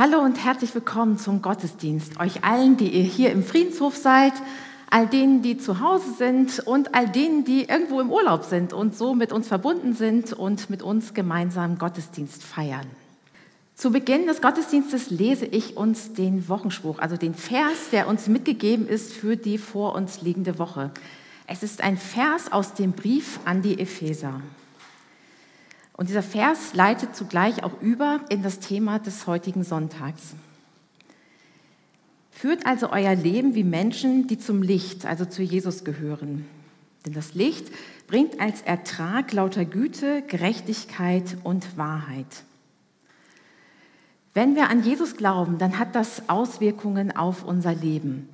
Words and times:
Hallo 0.00 0.20
und 0.20 0.44
herzlich 0.44 0.72
willkommen 0.76 1.18
zum 1.18 1.42
Gottesdienst. 1.42 2.20
Euch 2.20 2.44
allen, 2.44 2.76
die 2.76 2.88
ihr 2.88 3.02
hier 3.02 3.32
im 3.32 3.42
Friedenshof 3.42 3.96
seid, 3.96 4.32
all 4.90 5.08
denen, 5.08 5.42
die 5.42 5.58
zu 5.58 5.80
Hause 5.80 6.12
sind 6.16 6.60
und 6.60 6.94
all 6.94 7.08
denen, 7.08 7.44
die 7.44 7.64
irgendwo 7.64 8.00
im 8.00 8.12
Urlaub 8.12 8.44
sind 8.44 8.72
und 8.72 8.96
so 8.96 9.16
mit 9.16 9.32
uns 9.32 9.48
verbunden 9.48 9.94
sind 9.94 10.32
und 10.32 10.70
mit 10.70 10.84
uns 10.84 11.14
gemeinsam 11.14 11.78
Gottesdienst 11.78 12.44
feiern. 12.44 12.86
Zu 13.74 13.90
Beginn 13.90 14.28
des 14.28 14.40
Gottesdienstes 14.40 15.10
lese 15.10 15.46
ich 15.46 15.76
uns 15.76 16.12
den 16.12 16.48
Wochenspruch, 16.48 17.00
also 17.00 17.16
den 17.16 17.34
Vers, 17.34 17.90
der 17.90 18.06
uns 18.06 18.28
mitgegeben 18.28 18.86
ist 18.86 19.12
für 19.12 19.36
die 19.36 19.58
vor 19.58 19.96
uns 19.96 20.22
liegende 20.22 20.60
Woche. 20.60 20.92
Es 21.48 21.64
ist 21.64 21.82
ein 21.82 21.96
Vers 21.96 22.52
aus 22.52 22.72
dem 22.72 22.92
Brief 22.92 23.40
an 23.44 23.62
die 23.62 23.80
Epheser. 23.80 24.42
Und 25.98 26.08
dieser 26.08 26.22
Vers 26.22 26.74
leitet 26.74 27.16
zugleich 27.16 27.64
auch 27.64 27.82
über 27.82 28.20
in 28.28 28.44
das 28.44 28.60
Thema 28.60 29.00
des 29.00 29.26
heutigen 29.26 29.64
Sonntags. 29.64 30.34
Führt 32.30 32.66
also 32.66 32.92
euer 32.92 33.16
Leben 33.16 33.56
wie 33.56 33.64
Menschen, 33.64 34.28
die 34.28 34.38
zum 34.38 34.62
Licht, 34.62 35.06
also 35.06 35.24
zu 35.24 35.42
Jesus 35.42 35.82
gehören. 35.82 36.46
Denn 37.04 37.14
das 37.14 37.34
Licht 37.34 37.72
bringt 38.06 38.40
als 38.40 38.62
Ertrag 38.62 39.32
lauter 39.32 39.64
Güte, 39.64 40.22
Gerechtigkeit 40.22 41.36
und 41.42 41.76
Wahrheit. 41.76 42.44
Wenn 44.34 44.54
wir 44.54 44.70
an 44.70 44.84
Jesus 44.84 45.16
glauben, 45.16 45.58
dann 45.58 45.80
hat 45.80 45.96
das 45.96 46.28
Auswirkungen 46.28 47.16
auf 47.16 47.42
unser 47.42 47.74
Leben. 47.74 48.28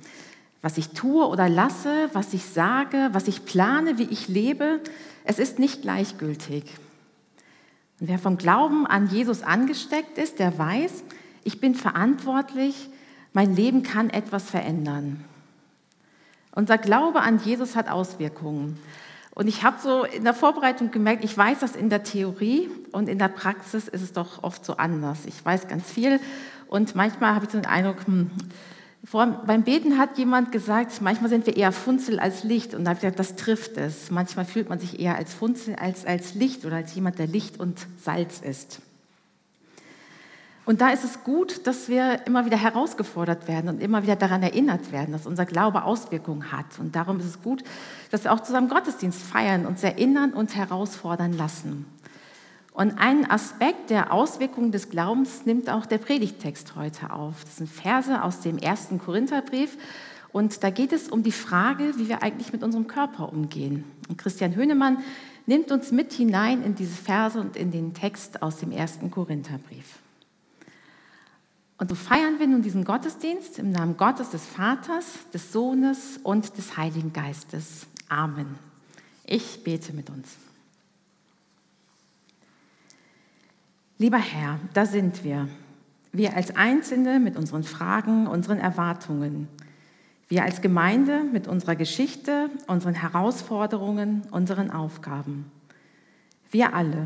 Was 0.61 0.77
ich 0.77 0.89
tue 0.89 1.25
oder 1.25 1.49
lasse, 1.49 2.11
was 2.13 2.31
ich 2.35 2.45
sage, 2.45 3.09
was 3.13 3.27
ich 3.27 3.43
plane, 3.43 3.97
wie 3.97 4.07
ich 4.11 4.27
lebe, 4.27 4.81
es 5.23 5.39
ist 5.39 5.57
nicht 5.57 5.81
gleichgültig. 5.81 6.65
Und 7.99 8.09
wer 8.09 8.19
vom 8.19 8.37
Glauben 8.37 8.85
an 8.85 9.07
Jesus 9.07 9.41
angesteckt 9.41 10.17
ist, 10.17 10.39
der 10.39 10.57
weiß, 10.57 11.03
ich 11.43 11.59
bin 11.59 11.75
verantwortlich, 11.75 12.89
mein 13.33 13.55
Leben 13.55 13.83
kann 13.83 14.09
etwas 14.09 14.49
verändern. 14.49 15.23
Unser 16.53 16.77
Glaube 16.77 17.21
an 17.21 17.39
Jesus 17.43 17.75
hat 17.75 17.89
Auswirkungen. 17.89 18.79
Und 19.35 19.47
ich 19.47 19.63
habe 19.63 19.77
so 19.81 20.05
in 20.05 20.23
der 20.23 20.33
Vorbereitung 20.33 20.91
gemerkt, 20.91 21.25
ich 21.25 21.37
weiß 21.37 21.59
das 21.59 21.75
in 21.75 21.89
der 21.89 22.03
Theorie 22.03 22.69
und 22.93 23.09
in 23.09 23.19
der 23.19 23.27
Praxis 23.27 23.89
ist 23.89 24.01
es 24.01 24.13
doch 24.13 24.41
oft 24.43 24.63
so 24.65 24.77
anders. 24.77 25.25
Ich 25.25 25.43
weiß 25.43 25.67
ganz 25.67 25.91
viel 25.91 26.21
und 26.67 26.95
manchmal 26.95 27.35
habe 27.35 27.45
ich 27.45 27.51
so 27.51 27.57
den 27.57 27.65
Eindruck, 27.65 28.07
hm, 28.07 28.31
vor, 29.05 29.27
beim 29.45 29.63
Beten 29.63 29.97
hat 29.97 30.17
jemand 30.17 30.51
gesagt, 30.51 31.01
manchmal 31.01 31.29
sind 31.29 31.45
wir 31.45 31.55
eher 31.55 31.71
Funzel 31.71 32.19
als 32.19 32.43
Licht. 32.43 32.73
Und 32.73 32.85
da 32.85 32.89
habe 32.89 32.97
ich 32.97 33.01
gesagt, 33.01 33.19
das 33.19 33.35
trifft 33.35 33.77
es. 33.77 34.09
Manchmal 34.09 34.45
fühlt 34.45 34.67
man 34.67 34.79
sich 34.79 34.99
eher 34.99 35.15
als 35.15 35.33
Funzel 35.33 35.75
als 35.75 36.05
als 36.05 36.33
Licht 36.33 36.65
oder 36.65 36.77
als 36.77 36.95
jemand, 36.95 37.19
der 37.19 37.27
Licht 37.27 37.59
und 37.59 37.85
Salz 38.01 38.41
ist. 38.41 38.81
Und 40.65 40.81
da 40.81 40.89
ist 40.89 41.03
es 41.03 41.23
gut, 41.23 41.67
dass 41.67 41.89
wir 41.89 42.25
immer 42.25 42.45
wieder 42.45 42.57
herausgefordert 42.57 43.47
werden 43.47 43.69
und 43.69 43.81
immer 43.81 44.01
wieder 44.01 44.15
daran 44.15 44.41
erinnert 44.41 44.91
werden, 44.91 45.11
dass 45.11 45.27
unser 45.27 45.45
Glaube 45.45 45.83
Auswirkungen 45.83 46.51
hat. 46.51 46.79
Und 46.79 46.95
darum 46.95 47.19
ist 47.19 47.27
es 47.27 47.41
gut, 47.43 47.63
dass 48.09 48.23
wir 48.23 48.33
auch 48.33 48.39
zusammen 48.39 48.67
Gottesdienst 48.67 49.21
feiern, 49.21 49.67
uns 49.67 49.83
erinnern 49.83 50.33
und 50.33 50.55
herausfordern 50.55 51.33
lassen. 51.33 51.85
Und 52.75 52.99
einen 52.99 53.25
Aspekt 53.29 53.89
der 53.89 54.11
Auswirkungen 54.11 54.73
des 54.73 54.89
Glaubens 54.89 55.45
nimmt 55.45 55.69
auch 55.69 55.85
der 55.85 55.97
Predigtext 55.97 56.75
heute 56.75 57.13
auf. 57.13 57.45
Das 57.45 57.55
sind 57.55 57.69
Verse 57.69 58.21
aus 58.21 58.41
dem 58.41 58.57
ersten 58.57 58.99
Korintherbrief. 58.99 59.77
Und 60.33 60.61
da 60.61 60.69
geht 60.71 60.91
es 60.91 61.07
um 61.07 61.23
die 61.23 61.31
Frage, 61.31 61.93
wie 61.95 62.09
wir 62.09 62.21
eigentlich 62.21 62.51
mit 62.51 62.63
unserem 62.63 62.87
Körper 62.87 63.31
umgehen. 63.31 63.85
Und 64.09 64.17
Christian 64.17 64.57
Hönemann 64.57 64.97
nimmt 65.45 65.71
uns 65.71 65.93
mit 65.93 66.11
hinein 66.11 66.63
in 66.63 66.75
diese 66.75 66.97
Verse 67.01 67.39
und 67.39 67.55
in 67.55 67.71
den 67.71 67.93
Text 67.93 68.41
aus 68.41 68.57
dem 68.57 68.73
ersten 68.73 69.09
Korintherbrief. 69.09 69.99
Und 71.77 71.89
so 71.89 71.95
feiern 71.95 72.39
wir 72.39 72.47
nun 72.47 72.61
diesen 72.61 72.83
Gottesdienst 72.83 73.57
im 73.57 73.71
Namen 73.71 73.95
Gottes, 73.95 74.31
des 74.31 74.45
Vaters, 74.45 75.13
des 75.33 75.53
Sohnes 75.53 76.19
und 76.23 76.57
des 76.57 76.75
Heiligen 76.75 77.13
Geistes. 77.13 77.87
Amen. 78.09 78.55
Ich 79.25 79.63
bete 79.63 79.93
mit 79.93 80.09
uns. 80.09 80.35
Lieber 83.97 84.17
Herr, 84.17 84.59
da 84.73 84.85
sind 84.85 85.23
wir. 85.23 85.47
Wir 86.11 86.35
als 86.35 86.53
Einzelne 86.57 87.21
mit 87.21 87.37
unseren 87.37 87.63
Fragen, 87.63 88.27
unseren 88.27 88.59
Erwartungen. 88.59 89.47
Wir 90.27 90.43
als 90.43 90.61
Gemeinde 90.61 91.23
mit 91.23 91.47
unserer 91.47 91.77
Geschichte, 91.77 92.49
unseren 92.67 92.93
Herausforderungen, 92.93 94.23
unseren 94.31 94.69
Aufgaben. 94.69 95.49
Wir 96.51 96.73
alle, 96.73 97.05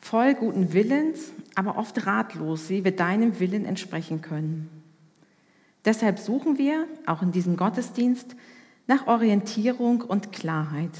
voll 0.00 0.34
guten 0.34 0.74
Willens, 0.74 1.32
aber 1.54 1.78
oft 1.78 2.06
ratlos, 2.06 2.68
wie 2.68 2.84
wir 2.84 2.94
deinem 2.94 3.40
Willen 3.40 3.64
entsprechen 3.64 4.20
können. 4.20 4.68
Deshalb 5.86 6.18
suchen 6.18 6.58
wir, 6.58 6.86
auch 7.06 7.22
in 7.22 7.32
diesem 7.32 7.56
Gottesdienst, 7.56 8.36
nach 8.86 9.06
Orientierung 9.06 10.02
und 10.02 10.30
Klarheit. 10.30 10.90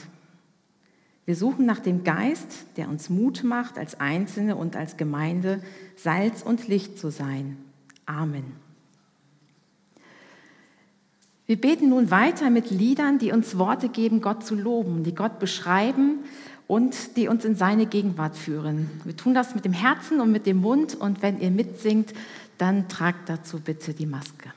Wir 1.25 1.37
suchen 1.37 1.67
nach 1.67 1.79
dem 1.79 2.03
Geist, 2.03 2.67
der 2.77 2.89
uns 2.89 3.09
Mut 3.09 3.45
macht, 3.45 3.79
als 3.79 4.01
Einzelne 4.01 4.57
und 4.57 4.75
als 4.77 4.97
Gemeinde 4.97 5.63
Salz 5.97 6.43
und 6.43 6.67
Licht 6.67 6.99
zu 6.99 7.11
sein. 7.11 7.59
Amen. 8.07 8.45
Wir 11.47 11.61
beten 11.61 11.91
nun 11.91 12.11
weiter 12.11 12.51
mit 12.51 12.71
Liedern, 12.71 13.19
die 13.19 13.31
uns 13.31 13.59
Worte 13.59 13.89
geben, 13.89 14.21
Gott 14.21 14.45
zu 14.45 14.55
loben, 14.55 15.05
die 15.05 15.15
Gott 15.15 15.39
beschreiben 15.39 16.21
und 16.67 17.17
die 17.17 17.29
uns 17.29 17.45
in 17.45 17.55
seine 17.55 17.87
Gegenwart 17.87 18.37
führen. 18.37 18.89
Wir 19.05 19.17
tun 19.17 19.35
das 19.35 19.55
mit 19.55 19.65
dem 19.65 19.73
Herzen 19.73 20.21
und 20.21 20.33
mit 20.33 20.47
dem 20.47 20.59
Mund 20.59 20.95
und 20.95 21.23
wenn 21.23 21.41
ihr 21.41 21.51
mitsingt, 21.51 22.15
dann 22.59 22.89
tragt 22.89 23.29
dazu 23.29 23.61
bitte 23.61 23.93
die 23.93 24.07
Maske. 24.07 24.51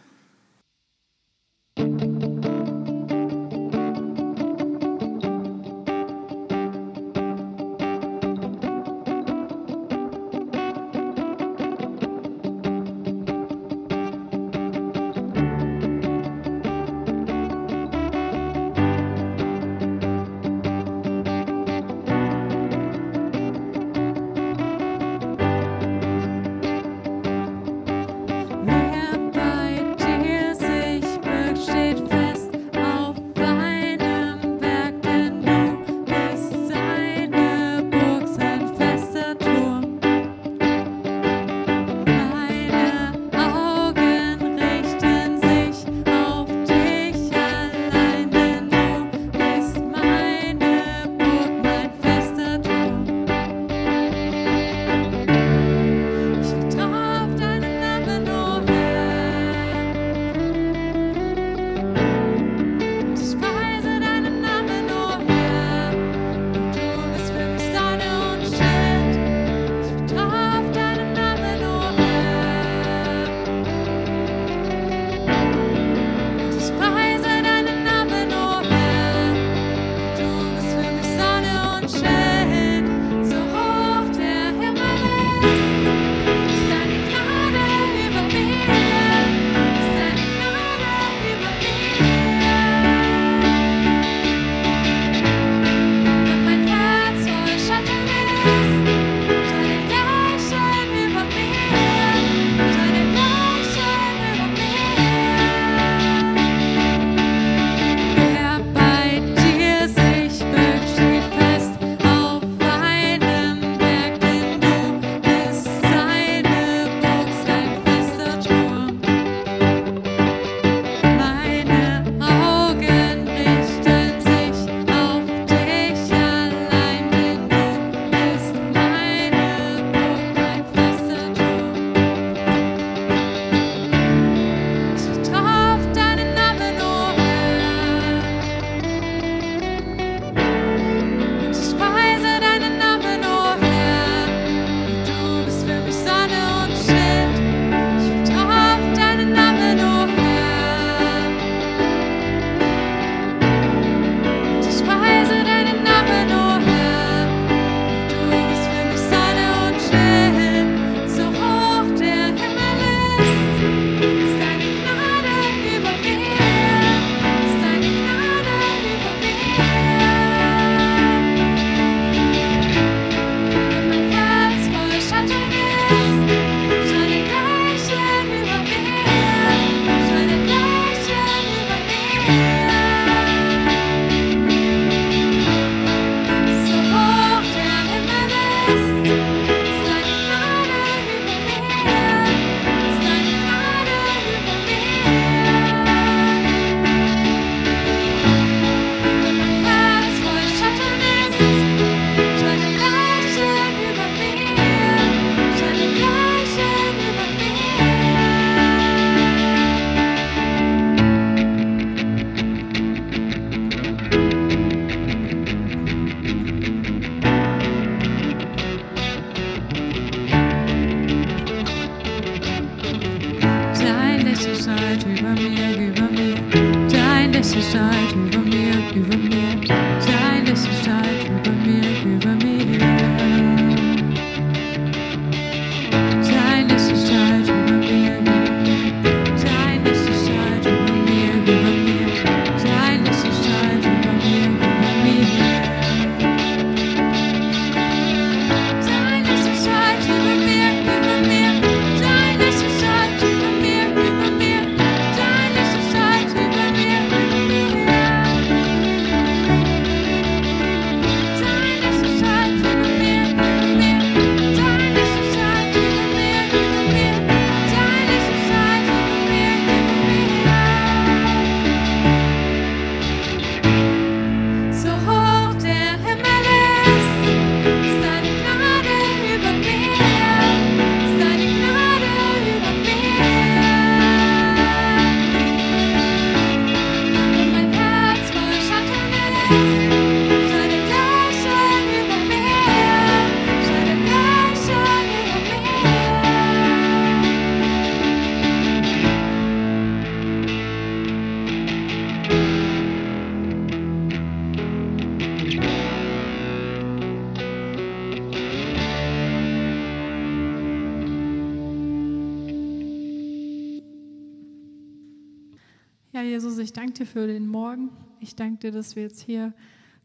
Jesus, 316.22 316.58
ich 316.60 316.72
danke 316.72 316.94
dir 316.94 317.06
für 317.06 317.28
den 317.28 317.46
Morgen. 317.48 317.90
Ich 318.22 318.36
danke 318.36 318.60
dir, 318.60 318.72
dass 318.72 318.96
wir 318.96 319.04
jetzt 319.04 319.22
hier 319.22 319.54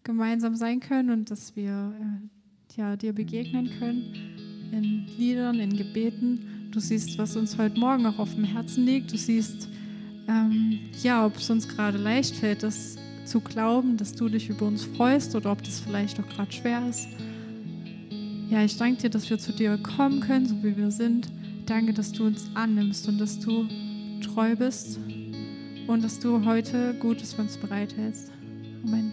gemeinsam 0.03 0.57
sein 0.57 0.81
können 0.81 1.11
und 1.11 1.31
dass 1.31 1.55
wir 1.55 1.95
äh, 2.01 2.77
ja, 2.77 2.97
dir 2.97 3.13
begegnen 3.13 3.71
können 3.79 4.71
in 4.73 5.07
Liedern, 5.17 5.61
in 5.61 5.77
Gebeten. 5.77 6.69
Du 6.73 6.81
siehst, 6.81 7.17
was 7.19 7.37
uns 7.37 7.59
heute 7.59 7.79
Morgen 7.79 8.07
auch 8.07 8.19
auf 8.19 8.35
dem 8.35 8.45
Herzen 8.45 8.85
liegt. 8.85 9.13
Du 9.13 9.17
siehst, 9.17 9.69
ähm, 10.29 10.81
ja, 11.03 11.25
ob 11.27 11.37
es 11.37 11.49
uns 11.49 11.69
gerade 11.69 11.99
leicht 11.99 12.35
fällt, 12.35 12.63
das 12.63 12.97
zu 13.25 13.41
glauben, 13.41 13.97
dass 13.97 14.13
du 14.13 14.29
dich 14.29 14.49
über 14.49 14.67
uns 14.67 14.85
freust 14.85 15.37
oder 15.37 15.53
ob 15.53 15.63
das 15.63 15.81
vielleicht 15.81 16.19
auch 16.19 16.29
gerade 16.29 16.51
schwer 16.51 16.89
ist. 16.89 17.09
Ja, 18.49 18.65
ich 18.65 18.77
danke 18.77 19.03
dir, 19.03 19.11
dass 19.11 19.31
wir 19.31 19.39
zu 19.39 19.53
dir 19.53 19.79
kommen 19.79 20.21
können, 20.21 20.47
so 20.47 20.61
wie 20.65 20.77
wir 20.77 20.91
sind. 20.91 21.31
Danke, 21.67 21.93
dass 21.93 22.11
du 22.11 22.25
uns 22.27 22.51
annimmst 22.55 23.07
und 23.07 23.19
dass 23.19 23.39
du 23.39 23.69
treu 24.23 24.57
bist 24.57 24.99
und 25.91 26.05
dass 26.05 26.21
du 26.21 26.45
heute 26.45 26.95
Gutes 27.01 27.35
für 27.35 27.43
uns 27.43 27.57
bereithältst. 27.57 28.31
Amen. 28.85 29.11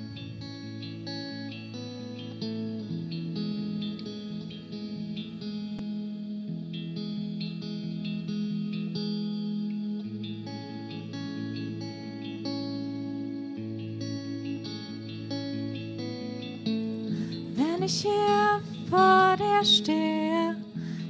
Wenn 17.56 17.84
ich 17.84 18.02
hier 18.02 18.62
vor 18.88 19.36
dir 19.36 19.66
stehe, 19.66 20.56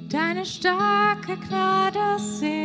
deine 0.09 0.45
starke 0.45 1.35
Gnade 1.35 2.17
sehe, 2.19 2.56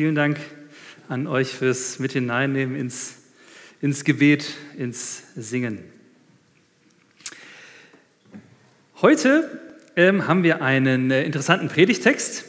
Vielen 0.00 0.14
Dank 0.14 0.38
an 1.10 1.26
euch 1.26 1.48
fürs 1.48 1.98
Mit 1.98 2.12
hineinnehmen 2.12 2.74
ins, 2.74 3.16
ins 3.82 4.02
Gebet, 4.02 4.54
ins 4.78 5.24
Singen. 5.36 5.80
Heute 9.02 9.60
ähm, 9.96 10.26
haben 10.26 10.42
wir 10.42 10.62
einen 10.62 11.10
äh, 11.10 11.22
interessanten 11.24 11.68
Predigtext. 11.68 12.46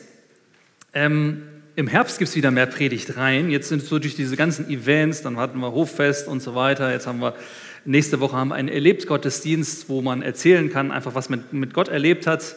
Ähm, 0.93 1.43
Im 1.75 1.87
Herbst 1.87 2.19
gibt 2.19 2.29
es 2.29 2.37
wieder 2.37 2.51
mehr 2.51 2.67
Predigtreihen. 2.67 3.49
Jetzt 3.49 3.67
sind 3.67 3.83
so 3.83 3.99
durch 3.99 4.15
diese 4.15 4.37
ganzen 4.37 4.69
Events, 4.69 5.21
dann 5.21 5.35
hatten 5.35 5.59
wir 5.59 5.73
Hoffest 5.73 6.29
und 6.29 6.41
so 6.41 6.55
weiter. 6.55 6.93
Jetzt 6.93 7.05
haben 7.05 7.19
wir 7.19 7.35
nächste 7.83 8.21
Woche 8.21 8.37
haben 8.37 8.47
wir 8.47 8.55
einen 8.55 8.69
Erlebt-Gottesdienst, 8.69 9.89
wo 9.89 10.01
man 10.01 10.21
erzählen 10.21 10.69
kann, 10.69 10.89
einfach 10.89 11.15
was 11.15 11.29
man 11.29 11.43
mit 11.51 11.73
Gott 11.73 11.89
erlebt 11.89 12.27
hat. 12.27 12.55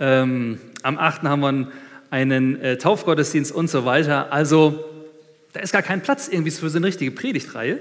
Ähm, 0.00 0.58
am 0.82 0.98
8. 0.98 1.22
haben 1.22 1.40
wir 1.40 1.48
einen, 1.48 1.72
einen 2.14 2.60
äh, 2.60 2.78
Taufgottesdienst 2.78 3.50
und 3.50 3.68
so 3.68 3.84
weiter. 3.84 4.32
Also 4.32 4.84
da 5.52 5.60
ist 5.60 5.72
gar 5.72 5.82
kein 5.82 6.00
Platz 6.00 6.28
irgendwie 6.28 6.52
für 6.52 6.70
so 6.70 6.78
eine 6.78 6.86
richtige 6.86 7.10
Predigtreihe. 7.10 7.80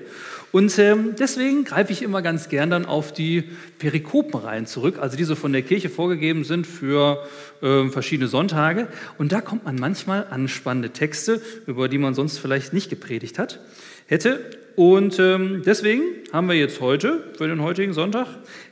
Und 0.52 0.78
ähm, 0.80 1.13
deswegen 1.19 1.65
greife 1.65 1.91
ich 1.91 2.02
immer 2.02 2.24
ganz 2.24 2.50
gern 2.50 2.72
dann 2.72 2.86
auf 2.86 3.13
die 3.13 3.43
Perikopenreihen 3.78 4.65
zurück, 4.65 4.98
also 5.00 5.17
die 5.17 5.24
so 5.24 5.36
von 5.36 5.54
der 5.54 5.62
Kirche 5.62 5.89
vorgegeben 5.89 6.43
sind 6.46 6.65
für 6.65 7.28
äh, 7.62 7.88
verschiedene 7.89 8.28
Sonntage. 8.28 8.88
Und 9.19 9.32
da 9.32 9.39
kommt 9.39 9.65
man 9.65 9.76
manchmal 9.76 10.26
an 10.32 10.48
spannende 10.48 10.89
Texte, 10.89 11.39
über 11.67 11.88
die 11.88 12.00
man 12.00 12.15
sonst 12.15 12.39
vielleicht 12.39 12.74
nicht 12.74 12.89
gepredigt 12.89 13.38
hat, 13.38 13.60
hätte. 14.08 14.39
Und 14.76 15.19
ähm, 15.19 15.62
deswegen 15.63 16.02
haben 16.32 16.48
wir 16.48 16.56
jetzt 16.56 16.82
heute, 16.82 17.24
für 17.38 17.48
den 17.48 17.62
heutigen 17.62 17.93
Sonntag, 17.93 18.28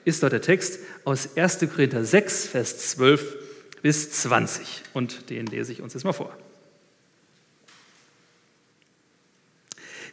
ist 0.06 0.24
da 0.24 0.30
der 0.30 0.42
Text 0.42 0.80
aus 1.06 1.38
1. 1.38 1.60
Korinther 1.72 2.04
6, 2.04 2.48
Vers 2.48 2.90
12 2.90 3.41
bis 3.82 4.12
20. 4.12 4.84
Und 4.94 5.30
den 5.30 5.48
lese 5.48 5.72
ich 5.72 5.82
uns 5.82 5.94
jetzt 5.94 6.04
mal 6.04 6.14
vor. 6.14 6.36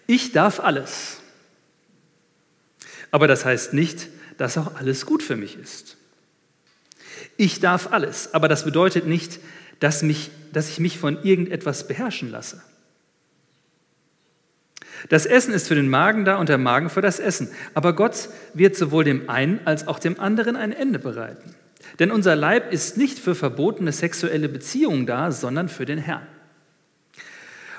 Ich 0.06 0.32
darf 0.32 0.60
alles. 0.60 1.20
Aber 3.10 3.28
das 3.28 3.44
heißt 3.44 3.74
nicht, 3.74 4.08
dass 4.38 4.56
auch 4.56 4.74
alles 4.76 5.06
gut 5.06 5.22
für 5.22 5.36
mich 5.36 5.56
ist. 5.56 5.96
Ich 7.36 7.60
darf 7.60 7.92
alles, 7.92 8.34
aber 8.34 8.48
das 8.48 8.64
bedeutet 8.64 9.06
nicht, 9.06 9.40
dass, 9.80 10.02
mich, 10.02 10.30
dass 10.52 10.68
ich 10.68 10.80
mich 10.80 10.98
von 10.98 11.22
irgendetwas 11.22 11.86
beherrschen 11.86 12.30
lasse. 12.30 12.62
Das 15.08 15.26
Essen 15.26 15.54
ist 15.54 15.68
für 15.68 15.74
den 15.74 15.88
Magen 15.88 16.24
da 16.24 16.36
und 16.36 16.48
der 16.48 16.58
Magen 16.58 16.90
für 16.90 17.02
das 17.02 17.20
Essen. 17.20 17.48
Aber 17.74 17.92
Gott 17.94 18.28
wird 18.54 18.76
sowohl 18.76 19.04
dem 19.04 19.30
einen 19.30 19.60
als 19.64 19.86
auch 19.86 19.98
dem 19.98 20.18
anderen 20.18 20.56
ein 20.56 20.72
Ende 20.72 20.98
bereiten. 20.98 21.54
Denn 21.98 22.10
unser 22.10 22.36
Leib 22.36 22.72
ist 22.72 22.96
nicht 22.96 23.18
für 23.18 23.34
verbotene 23.34 23.92
sexuelle 23.92 24.48
Beziehungen 24.48 25.06
da, 25.06 25.32
sondern 25.32 25.68
für 25.68 25.84
den 25.84 25.98
Herrn. 25.98 26.26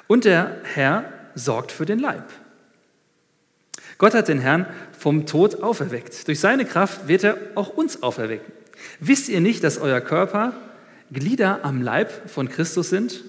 Und 0.08 0.26
der 0.26 0.58
Herr 0.64 1.06
sorgt 1.36 1.72
für 1.72 1.86
den 1.86 2.00
Leib. 2.00 2.24
Gott 3.98 4.14
hat 4.14 4.28
den 4.28 4.40
Herrn 4.40 4.66
vom 4.98 5.26
Tod 5.26 5.62
auferweckt. 5.62 6.28
Durch 6.28 6.40
seine 6.40 6.66
Kraft 6.66 7.08
wird 7.08 7.24
er 7.24 7.38
auch 7.56 7.70
uns 7.70 8.02
auferwecken. 8.02 8.52
Wisst 9.00 9.30
ihr 9.30 9.42
nicht, 9.42 9.64
dass 9.64 9.78
euer 9.78 10.02
Körper 10.02 10.54
Glieder 11.12 11.64
am 11.64 11.82
Leib 11.82 12.30
von 12.30 12.50
Christus 12.50 12.90
sind? 12.90 13.24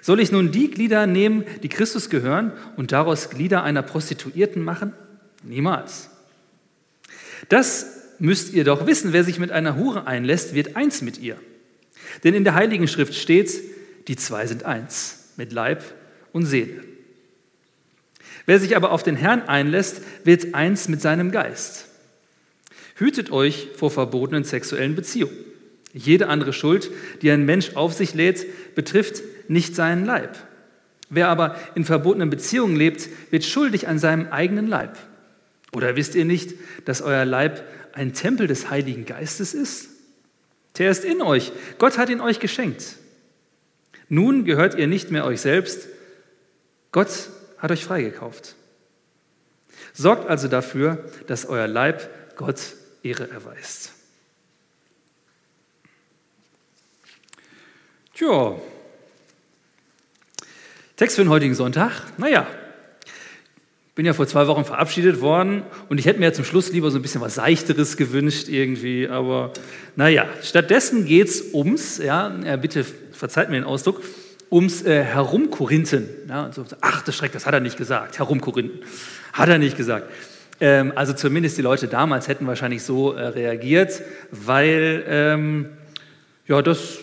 Soll 0.00 0.20
ich 0.20 0.32
nun 0.32 0.50
die 0.50 0.70
Glieder 0.70 1.06
nehmen, 1.06 1.44
die 1.62 1.68
Christus 1.68 2.10
gehören, 2.10 2.52
und 2.76 2.92
daraus 2.92 3.30
Glieder 3.30 3.62
einer 3.62 3.82
Prostituierten 3.82 4.62
machen? 4.62 4.92
Niemals. 5.42 6.10
Das 7.48 8.01
müsst 8.22 8.52
ihr 8.54 8.62
doch 8.62 8.86
wissen, 8.86 9.12
wer 9.12 9.24
sich 9.24 9.40
mit 9.40 9.50
einer 9.50 9.76
Hure 9.76 10.06
einlässt, 10.06 10.54
wird 10.54 10.76
eins 10.76 11.02
mit 11.02 11.18
ihr. 11.18 11.36
Denn 12.22 12.34
in 12.34 12.44
der 12.44 12.54
Heiligen 12.54 12.86
Schrift 12.86 13.14
steht, 13.14 13.52
die 14.06 14.14
zwei 14.14 14.46
sind 14.46 14.64
eins, 14.64 15.32
mit 15.36 15.52
Leib 15.52 15.82
und 16.32 16.46
Seele. 16.46 16.84
Wer 18.46 18.60
sich 18.60 18.76
aber 18.76 18.92
auf 18.92 19.02
den 19.02 19.16
Herrn 19.16 19.42
einlässt, 19.42 20.02
wird 20.22 20.54
eins 20.54 20.88
mit 20.88 21.00
seinem 21.00 21.32
Geist. 21.32 21.88
Hütet 22.94 23.32
euch 23.32 23.70
vor 23.74 23.90
verbotenen 23.90 24.44
sexuellen 24.44 24.94
Beziehungen. 24.94 25.36
Jede 25.92 26.28
andere 26.28 26.52
Schuld, 26.52 26.92
die 27.22 27.30
ein 27.30 27.44
Mensch 27.44 27.74
auf 27.74 27.92
sich 27.92 28.14
lädt, 28.14 28.46
betrifft 28.76 29.22
nicht 29.48 29.74
seinen 29.74 30.06
Leib. 30.06 30.38
Wer 31.10 31.28
aber 31.28 31.56
in 31.74 31.84
verbotenen 31.84 32.30
Beziehungen 32.30 32.76
lebt, 32.76 33.08
wird 33.32 33.44
schuldig 33.44 33.88
an 33.88 33.98
seinem 33.98 34.28
eigenen 34.28 34.68
Leib. 34.68 34.96
Oder 35.74 35.96
wisst 35.96 36.14
ihr 36.14 36.24
nicht, 36.24 36.54
dass 36.84 37.02
euer 37.02 37.24
Leib 37.24 37.64
ein 37.94 38.14
Tempel 38.14 38.46
des 38.46 38.70
Heiligen 38.70 39.04
Geistes 39.04 39.54
ist? 39.54 39.88
Der 40.78 40.90
ist 40.90 41.04
in 41.04 41.20
euch. 41.22 41.52
Gott 41.78 41.98
hat 41.98 42.08
ihn 42.08 42.20
euch 42.20 42.40
geschenkt. 42.40 42.96
Nun 44.08 44.44
gehört 44.44 44.74
ihr 44.74 44.86
nicht 44.86 45.10
mehr 45.10 45.24
euch 45.24 45.40
selbst. 45.40 45.88
Gott 46.92 47.30
hat 47.58 47.70
euch 47.70 47.84
freigekauft. 47.84 48.56
Sorgt 49.92 50.28
also 50.28 50.48
dafür, 50.48 51.10
dass 51.26 51.46
euer 51.46 51.66
Leib 51.66 52.08
Gott 52.36 52.74
Ehre 53.02 53.30
erweist. 53.30 53.92
Tja, 58.14 58.56
Text 60.96 61.16
für 61.16 61.24
den 61.24 61.30
heutigen 61.30 61.54
Sonntag. 61.54 61.90
Naja, 62.16 62.46
bin 64.02 64.08
ja 64.08 64.14
vor 64.14 64.26
zwei 64.26 64.48
Wochen 64.48 64.64
verabschiedet 64.64 65.20
worden 65.20 65.62
und 65.88 65.98
ich 65.98 66.06
hätte 66.06 66.18
mir 66.18 66.24
ja 66.24 66.32
zum 66.32 66.44
Schluss 66.44 66.72
lieber 66.72 66.90
so 66.90 66.98
ein 66.98 67.02
bisschen 67.02 67.20
was 67.20 67.36
Seichteres 67.36 67.96
gewünscht 67.96 68.48
irgendwie, 68.48 69.06
aber 69.06 69.52
naja, 69.94 70.26
stattdessen 70.42 71.04
geht 71.04 71.28
es 71.28 71.54
ums, 71.54 71.98
ja, 71.98 72.28
bitte 72.56 72.84
verzeiht 73.12 73.48
mir 73.48 73.54
den 73.54 73.64
Ausdruck, 73.64 74.02
ums 74.50 74.82
äh, 74.82 75.04
Herumkorinthen. 75.04 76.08
Ja, 76.28 76.50
so, 76.52 76.64
ach, 76.80 77.02
das 77.02 77.14
Schreck, 77.14 77.30
das 77.30 77.46
hat 77.46 77.54
er 77.54 77.60
nicht 77.60 77.76
gesagt. 77.76 78.18
Herumkorinthen. 78.18 78.80
Hat 79.34 79.48
er 79.48 79.58
nicht 79.58 79.76
gesagt. 79.76 80.10
Ähm, 80.58 80.90
also 80.96 81.12
zumindest 81.12 81.56
die 81.56 81.62
Leute 81.62 81.86
damals 81.86 82.26
hätten 82.26 82.48
wahrscheinlich 82.48 82.82
so 82.82 83.12
äh, 83.12 83.28
reagiert, 83.28 84.02
weil 84.32 85.04
ähm, 85.06 85.66
ja, 86.48 86.60
das 86.60 86.98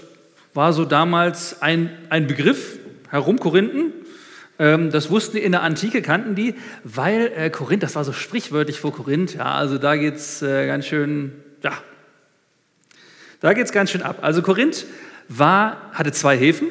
war 0.53 0.73
so 0.73 0.83
damals 0.83 1.61
ein, 1.61 1.91
ein 2.09 2.27
Begriff, 2.27 2.77
Herumkorinthen. 3.09 3.93
Ähm, 4.59 4.91
das 4.91 5.09
wussten 5.09 5.37
die 5.37 5.43
in 5.43 5.53
der 5.53 5.63
Antike, 5.63 6.01
kannten 6.01 6.35
die, 6.35 6.55
weil 6.83 7.31
äh, 7.35 7.49
Korinth, 7.49 7.81
das 7.81 7.95
war 7.95 8.03
so 8.03 8.13
sprichwörtlich 8.13 8.79
vor 8.79 8.93
Korinth. 8.93 9.35
Ja, 9.35 9.55
also 9.55 9.77
da 9.77 9.95
geht 9.95 10.15
es 10.15 10.41
äh, 10.41 10.67
ganz 10.67 10.85
schön, 10.85 11.31
ja, 11.63 11.71
da 13.39 13.53
geht 13.53 13.65
es 13.65 13.71
ganz 13.71 13.89
schön 13.89 14.01
ab. 14.01 14.19
Also 14.21 14.41
Korinth 14.41 14.85
war, 15.29 15.91
hatte 15.93 16.11
zwei 16.11 16.37
Häfen, 16.37 16.67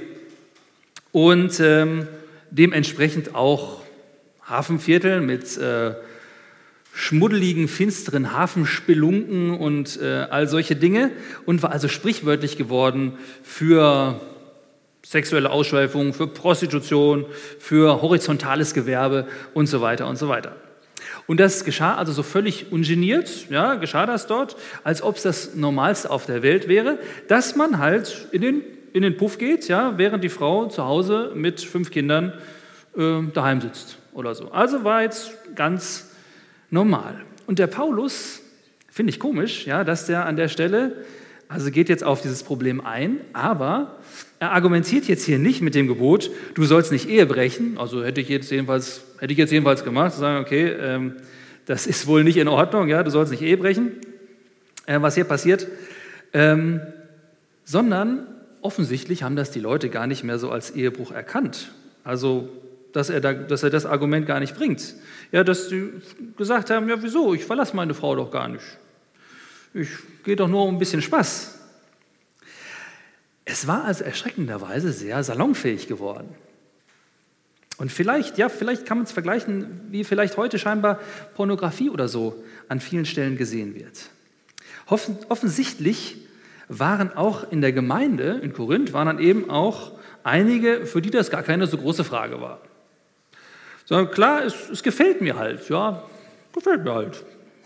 und 1.13 1.59
ähm, 1.61 2.07
dementsprechend 2.51 3.35
auch 3.35 3.83
Hafenviertel 4.45 5.21
mit 5.21 5.57
äh, 5.57 5.95
schmuddeligen, 6.93 7.69
finsteren 7.69 8.33
Hafenspelunken 8.33 9.51
und 9.51 10.01
äh, 10.01 10.27
all 10.31 10.49
solche 10.49 10.77
Dinge 10.77 11.11
und 11.47 11.63
war 11.63 11.71
also 11.71 11.89
sprichwörtlich 11.89 12.57
geworden 12.57 13.19
für 13.43 14.21
sexuelle 15.09 15.51
Ausschweifung, 15.51 16.13
für 16.13 16.27
Prostitution, 16.27 17.25
für 17.59 18.03
horizontales 18.03 18.75
Gewerbe 18.75 19.27
und 19.55 19.67
so 19.67 19.81
weiter 19.81 20.07
und 20.07 20.17
so 20.17 20.29
weiter. 20.29 20.55
Und 21.27 21.41
das 21.41 21.65
geschah 21.65 21.95
also 21.95 22.13
so 22.13 22.23
völlig 22.23 22.73
ungeniert, 22.73 23.49
ja, 23.49 23.77
geschah 23.77 24.05
das 24.05 24.27
dort, 24.27 24.57
als 24.85 25.01
ob 25.01 25.17
es 25.17 25.23
das 25.23 25.55
Normalste 25.55 26.11
auf 26.11 26.27
der 26.27 26.43
Welt 26.43 26.69
wäre, 26.69 26.99
dass 27.27 27.57
man 27.57 27.79
halt 27.79 28.29
in 28.33 28.43
den 28.43 28.63
in 28.93 29.03
den 29.03 29.17
Puff 29.17 29.39
geht, 29.39 29.69
ja, 29.69 29.97
während 29.97 30.25
die 30.25 30.29
Frau 30.29 30.67
zu 30.67 30.85
Hause 30.85 31.33
mit 31.35 31.61
fünf 31.61 31.91
Kindern 31.91 32.33
äh, 32.97 33.23
daheim 33.33 33.61
sitzt 33.61 33.99
oder 34.13 34.35
so. 34.35 34.51
Also 34.51 34.83
war 34.83 35.03
jetzt 35.03 35.33
ganz 35.55 36.11
normal. 36.71 37.21
Und 37.47 37.59
der 37.59 37.67
Paulus, 37.67 38.41
finde 38.91 39.11
ich 39.11 39.21
komisch, 39.21 39.67
ja, 39.67 39.85
dass 39.85 40.07
der 40.07 40.27
an 40.27 40.37
der 40.37 40.49
Stelle, 40.49 41.05
also 41.49 41.71
geht 41.71 41.89
jetzt 41.89 42.03
auf 42.03 42.23
dieses 42.23 42.43
Problem 42.43 42.81
ein, 42.81 43.21
aber 43.35 43.99
er 44.41 44.53
argumentiert 44.53 45.07
jetzt 45.07 45.25
hier 45.25 45.39
nicht 45.39 45.63
mit 45.63 45.75
dem 45.75 45.89
Gebot, 45.89 46.31
du 46.55 46.65
sollst 46.65 46.93
nicht 46.93 47.09
Ehe 47.09 47.27
brechen, 47.27 47.77
also 47.79 48.05
hätte 48.05 48.21
ich 48.21 48.29
jetzt 48.29 48.51
jedenfalls, 48.51 49.03
hätte 49.19 49.33
ich 49.33 49.39
jetzt 49.39 49.51
jedenfalls 49.51 49.85
gemacht, 49.85 50.13
zu 50.13 50.21
sagen, 50.21 50.45
okay, 50.45 50.69
ähm, 50.69 51.17
das 51.67 51.87
ist 51.87 52.07
wohl 52.07 52.25
nicht 52.25 52.37
in 52.37 52.49
Ordnung, 52.49 52.89
ja, 52.89 53.03
du 53.03 53.11
sollst 53.11 53.33
nicht 53.33 53.43
Ehe 53.43 53.57
brechen, 53.57 53.93
äh, 54.87 55.01
was 55.01 55.17
hier 55.17 55.25
passiert, 55.25 55.67
ähm, 56.33 56.81
sondern 57.65 58.27
offensichtlich 58.63 59.23
haben 59.23 59.37
das 59.37 59.51
die 59.51 59.61
Leute 59.61 59.89
gar 59.89 60.07
nicht 60.07 60.25
mehr 60.25 60.39
so 60.39 60.51
als 60.51 60.71
Ehebruch 60.71 61.13
erkannt. 61.13 61.73
Also, 62.05 62.49
dass 62.93 63.11
er, 63.11 63.21
da, 63.21 63.35
dass 63.35 63.63
er 63.63 63.71
das 63.71 63.87
Argument 63.87 64.27
gar 64.27 64.41
nicht 64.41 64.57
bringt. 64.57 64.95
Ja, 65.31 65.45
dass 65.45 65.69
sie 65.69 65.91
gesagt 66.37 66.71
haben, 66.71 66.89
ja, 66.89 67.03
wieso, 67.03 67.35
ich 67.35 67.45
verlasse 67.45 67.77
meine 67.77 67.95
Frau 67.95 68.17
doch 68.17 68.31
gar 68.31 68.49
nicht. 68.49 68.65
Ich 69.75 69.89
gehe 70.25 70.37
doch 70.37 70.49
nur 70.49 70.65
um 70.65 70.75
ein 70.75 70.79
bisschen 70.79 71.03
Spaß. 71.03 71.58
Es 73.51 73.67
war 73.67 73.85
also 73.85 74.05
erschreckenderweise 74.05 74.93
sehr 74.93 75.25
salonfähig 75.25 75.89
geworden. 75.89 76.35
Und 77.79 77.91
vielleicht, 77.91 78.37
ja, 78.37 78.51
vielleicht 78.51 78.85
kann 78.85 78.99
man 78.99 79.07
es 79.07 79.13
vergleichen, 79.13 79.81
wie 79.91 80.05
vielleicht 80.05 80.37
heute 80.37 80.59
scheinbar 80.59 81.01
Pornografie 81.35 81.89
oder 81.89 82.09
so 82.09 82.45
an 82.69 82.79
vielen 82.81 83.07
Stellen 83.07 83.39
gesehen 83.39 83.75
wird. 83.75 84.11
Offensichtlich 84.87 86.19
waren 86.69 87.11
auch 87.17 87.51
in 87.51 87.63
der 87.63 87.73
Gemeinde 87.73 88.39
in 88.43 88.53
Korinth, 88.53 88.93
waren 88.93 89.07
dann 89.07 89.19
eben 89.19 89.49
auch 89.49 89.93
einige, 90.25 90.85
für 90.85 91.01
die 91.01 91.11
das 91.11 91.31
gar 91.31 91.43
keine 91.43 91.67
so 91.67 91.79
große 91.79 92.05
Frage 92.05 92.43
war. 92.43 92.61
Sondern 93.87 94.11
klar, 94.11 94.45
es, 94.45 94.69
es 94.69 94.83
gefällt 94.83 95.23
mir 95.23 95.39
halt, 95.39 95.67
ja, 95.71 96.03
gefällt 96.53 96.85
mir 96.85 96.93
halt. 96.93 97.25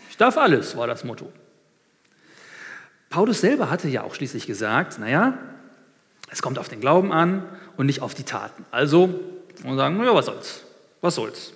Ich 0.09 0.15
darf 0.15 0.37
alles, 0.37 0.77
war 0.77 0.87
das 0.87 1.03
Motto. 1.03 1.29
Paulus 3.09 3.41
selber 3.41 3.69
hatte 3.69 3.89
ja 3.89 4.03
auch 4.03 4.15
schließlich 4.15 4.47
gesagt, 4.47 4.97
naja, 4.97 5.37
es 6.33 6.41
kommt 6.41 6.57
auf 6.57 6.67
den 6.67 6.81
Glauben 6.81 7.11
an 7.11 7.47
und 7.77 7.85
nicht 7.85 8.01
auf 8.01 8.15
die 8.15 8.23
Taten. 8.23 8.65
Also, 8.71 9.19
man 9.63 9.77
sagen, 9.77 9.97
naja, 9.97 10.15
was 10.15 10.25
soll's, 10.25 10.63
was 10.99 11.13
soll's. 11.13 11.53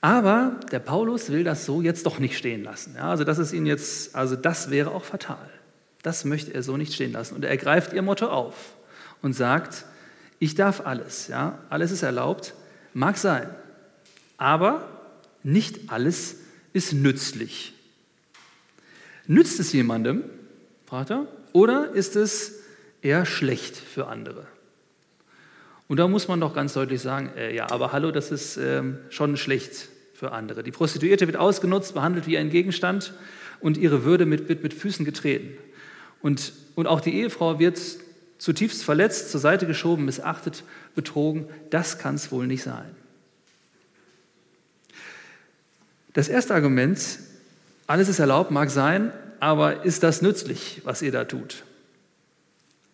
Aber 0.00 0.58
der 0.72 0.78
Paulus 0.78 1.28
will 1.28 1.44
das 1.44 1.66
so 1.66 1.82
jetzt 1.82 2.06
doch 2.06 2.18
nicht 2.18 2.36
stehen 2.38 2.64
lassen. 2.64 2.94
Ja, 2.96 3.10
also 3.10 3.24
das 3.24 3.38
ist 3.38 3.52
ihn 3.52 3.66
jetzt, 3.66 4.14
also 4.16 4.36
das 4.36 4.70
wäre 4.70 4.90
auch 4.90 5.04
fatal. 5.04 5.50
Das 6.02 6.24
möchte 6.24 6.52
er 6.54 6.62
so 6.62 6.78
nicht 6.78 6.94
stehen 6.94 7.12
lassen. 7.12 7.34
Und 7.34 7.44
er 7.44 7.56
greift 7.58 7.92
ihr 7.92 8.00
Motto 8.00 8.26
auf 8.26 8.54
und 9.20 9.34
sagt, 9.34 9.84
ich 10.38 10.54
darf 10.54 10.86
alles, 10.86 11.28
ja, 11.28 11.58
alles 11.68 11.90
ist 11.90 12.02
erlaubt, 12.02 12.54
mag 12.94 13.18
sein, 13.18 13.48
aber 14.38 14.88
nicht 15.42 15.90
alles 15.90 16.36
ist 16.72 16.94
nützlich. 16.94 17.74
Nützt 19.26 19.60
es 19.60 19.72
jemandem, 19.74 20.24
fragt 20.86 21.10
er, 21.10 21.26
oder 21.52 21.92
ist 21.92 22.16
es 22.16 22.63
eher 23.04 23.26
schlecht 23.26 23.76
für 23.76 24.08
andere? 24.08 24.46
Und 25.86 25.98
da 25.98 26.08
muss 26.08 26.26
man 26.26 26.40
doch 26.40 26.54
ganz 26.54 26.72
deutlich 26.72 27.00
sagen, 27.00 27.30
äh, 27.36 27.54
ja, 27.54 27.70
aber 27.70 27.92
hallo, 27.92 28.10
das 28.10 28.32
ist 28.32 28.56
ähm, 28.56 28.98
schon 29.10 29.36
schlecht 29.36 29.88
für 30.14 30.32
andere. 30.32 30.62
Die 30.62 30.70
Prostituierte 30.70 31.26
wird 31.26 31.36
ausgenutzt, 31.36 31.94
behandelt 31.94 32.26
wie 32.26 32.38
ein 32.38 32.50
Gegenstand 32.50 33.12
und 33.60 33.76
ihre 33.76 34.04
Würde 34.04 34.24
mit, 34.24 34.48
mit, 34.48 34.62
mit 34.62 34.72
Füßen 34.72 35.04
getreten. 35.04 35.56
Und, 36.22 36.52
und 36.74 36.86
auch 36.86 37.00
die 37.00 37.14
Ehefrau 37.14 37.58
wird 37.58 37.78
zutiefst 38.38 38.82
verletzt, 38.82 39.30
zur 39.30 39.40
Seite 39.40 39.66
geschoben, 39.66 40.06
missachtet, 40.06 40.64
betrogen. 40.94 41.46
Das 41.70 41.98
kann 41.98 42.14
es 42.14 42.32
wohl 42.32 42.46
nicht 42.46 42.62
sein. 42.62 42.90
Das 46.14 46.28
erste 46.28 46.54
Argument, 46.54 46.98
alles 47.86 48.08
ist 48.08 48.20
erlaubt, 48.20 48.50
mag 48.50 48.70
sein, 48.70 49.12
aber 49.40 49.84
ist 49.84 50.02
das 50.02 50.22
nützlich, 50.22 50.80
was 50.84 51.02
ihr 51.02 51.12
da 51.12 51.24
tut? 51.24 51.64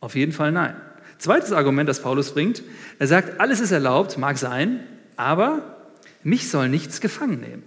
Auf 0.01 0.15
jeden 0.15 0.33
Fall 0.33 0.53
nein. 0.53 0.75
Zweites 1.19 1.53
Argument, 1.53 1.89
das 1.89 2.01
Paulus 2.01 2.33
bringt, 2.33 2.63
er 2.99 3.07
sagt, 3.07 3.41
alles 3.41 3.61
ist 3.61 3.73
erlaubt, 3.73 4.17
mag 4.17 4.39
sein, 4.39 4.81
aber 5.17 5.77
mich 6.23 6.51
soll 6.51 6.69
nichts 6.69 7.01
gefangen 7.01 7.41
nehmen. 7.41 7.63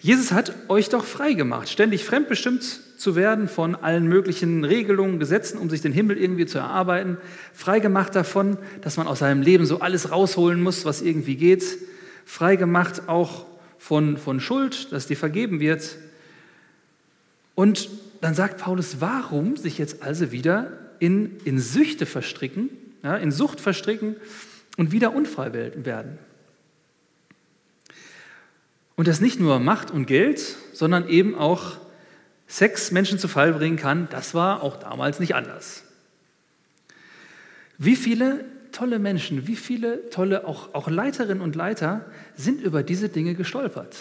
Jesus 0.00 0.32
hat 0.32 0.52
euch 0.68 0.90
doch 0.90 1.04
frei 1.04 1.32
gemacht, 1.32 1.68
ständig 1.68 2.04
fremdbestimmt 2.04 2.62
zu 2.98 3.16
werden 3.16 3.48
von 3.48 3.74
allen 3.74 4.06
möglichen 4.06 4.64
Regelungen, 4.64 5.18
Gesetzen, 5.18 5.56
um 5.56 5.70
sich 5.70 5.80
den 5.80 5.92
Himmel 5.92 6.18
irgendwie 6.18 6.44
zu 6.44 6.58
erarbeiten, 6.58 7.16
frei 7.54 7.78
gemacht 7.80 8.14
davon, 8.14 8.58
dass 8.82 8.96
man 8.96 9.06
aus 9.06 9.20
seinem 9.20 9.40
Leben 9.40 9.64
so 9.64 9.80
alles 9.80 10.10
rausholen 10.10 10.60
muss, 10.60 10.84
was 10.84 11.00
irgendwie 11.00 11.36
geht, 11.36 11.64
frei 12.26 12.56
gemacht 12.56 13.08
auch 13.08 13.46
von, 13.78 14.18
von 14.18 14.40
Schuld, 14.40 14.92
dass 14.92 15.06
dir 15.06 15.16
vergeben 15.16 15.60
wird. 15.60 15.96
Und 17.54 17.88
dann 18.24 18.34
sagt 18.34 18.58
Paulus, 18.58 19.02
warum 19.02 19.58
sich 19.58 19.76
jetzt 19.76 20.02
also 20.02 20.32
wieder 20.32 20.72
in, 20.98 21.36
in 21.44 21.58
Süchte 21.58 22.06
verstricken, 22.06 22.70
ja, 23.02 23.18
in 23.18 23.30
Sucht 23.30 23.60
verstricken 23.60 24.16
und 24.78 24.92
wieder 24.92 25.14
unfrei 25.14 25.52
werden? 25.52 26.18
Und 28.96 29.08
das 29.08 29.20
nicht 29.20 29.38
nur 29.38 29.58
Macht 29.58 29.90
und 29.90 30.06
Geld, 30.06 30.40
sondern 30.72 31.06
eben 31.06 31.34
auch 31.34 31.76
Sex 32.46 32.92
Menschen 32.92 33.18
zu 33.18 33.28
Fall 33.28 33.52
bringen 33.52 33.76
kann, 33.76 34.08
das 34.10 34.32
war 34.32 34.62
auch 34.62 34.78
damals 34.78 35.20
nicht 35.20 35.34
anders. 35.34 35.84
Wie 37.76 37.94
viele 37.94 38.46
tolle 38.72 39.00
Menschen, 39.00 39.46
wie 39.46 39.56
viele 39.56 40.08
tolle 40.08 40.46
auch, 40.46 40.72
auch 40.72 40.88
Leiterinnen 40.88 41.42
und 41.42 41.56
Leiter 41.56 42.06
sind 42.36 42.62
über 42.62 42.82
diese 42.82 43.10
Dinge 43.10 43.34
gestolpert? 43.34 43.94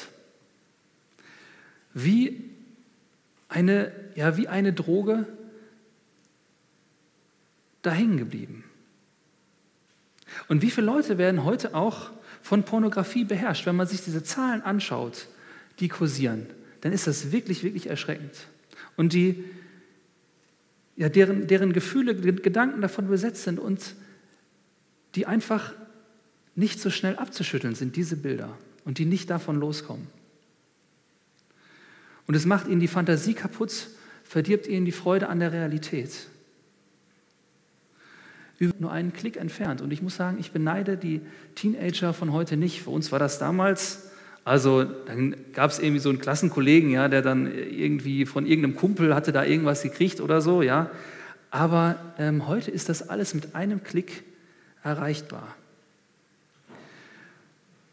Wie 1.93 2.52
eine, 3.49 3.91
ja, 4.15 4.37
wie 4.37 4.47
eine 4.47 4.73
Droge 4.73 5.27
da 7.81 7.91
hängen 7.91 8.17
geblieben. 8.17 8.63
Und 10.47 10.61
wie 10.61 10.71
viele 10.71 10.87
Leute 10.87 11.17
werden 11.17 11.43
heute 11.43 11.75
auch 11.75 12.11
von 12.41 12.63
Pornografie 12.63 13.23
beherrscht. 13.23 13.65
Wenn 13.65 13.75
man 13.75 13.87
sich 13.87 14.01
diese 14.01 14.23
Zahlen 14.23 14.61
anschaut, 14.61 15.27
die 15.79 15.89
kursieren, 15.89 16.47
dann 16.81 16.91
ist 16.91 17.07
das 17.07 17.31
wirklich, 17.31 17.63
wirklich 17.63 17.87
erschreckend. 17.87 18.47
Und 18.95 19.13
die, 19.13 19.43
ja, 20.95 21.09
deren, 21.09 21.47
deren 21.47 21.73
Gefühle, 21.73 22.15
Gedanken 22.15 22.81
davon 22.81 23.07
besetzt 23.07 23.43
sind 23.43 23.59
und 23.59 23.95
die 25.15 25.25
einfach 25.25 25.73
nicht 26.55 26.79
so 26.79 26.89
schnell 26.89 27.15
abzuschütteln 27.15 27.75
sind, 27.75 27.95
diese 27.95 28.15
Bilder, 28.15 28.57
und 28.85 28.97
die 28.97 29.05
nicht 29.05 29.29
davon 29.29 29.59
loskommen. 29.59 30.07
Und 32.27 32.35
es 32.35 32.45
macht 32.45 32.67
ihnen 32.67 32.79
die 32.79 32.87
Fantasie 32.87 33.33
kaputt, 33.33 33.87
verdirbt 34.23 34.67
ihnen 34.67 34.85
die 34.85 34.91
Freude 34.91 35.29
an 35.29 35.39
der 35.39 35.51
Realität 35.51 36.27
nur 38.79 38.91
einen 38.91 39.13
Klick 39.13 39.37
entfernt. 39.37 39.81
Und 39.81 39.91
ich 39.91 40.01
muss 40.01 40.15
sagen, 40.15 40.37
ich 40.39 40.51
beneide 40.51 40.97
die 40.97 41.21
Teenager 41.55 42.13
von 42.13 42.31
heute 42.31 42.57
nicht. 42.57 42.81
Für 42.81 42.91
uns 42.91 43.11
war 43.11 43.19
das 43.19 43.39
damals, 43.39 44.11
also 44.45 44.83
dann 44.83 45.35
gab 45.53 45.71
es 45.71 45.79
irgendwie 45.79 45.99
so 45.99 46.09
einen 46.09 46.19
Klassenkollegen, 46.19 46.89
ja, 46.89 47.07
der 47.07 47.21
dann 47.21 47.47
irgendwie 47.47 48.25
von 48.25 48.45
irgendeinem 48.45 48.75
Kumpel 48.75 49.15
hatte 49.15 49.31
da 49.31 49.43
irgendwas 49.43 49.83
gekriegt 49.83 50.21
oder 50.21 50.41
so, 50.41 50.61
ja. 50.61 50.89
Aber 51.51 51.97
ähm, 52.17 52.47
heute 52.47 52.71
ist 52.71 52.89
das 52.89 53.09
alles 53.09 53.33
mit 53.33 53.55
einem 53.55 53.83
Klick 53.83 54.23
erreichbar. 54.83 55.55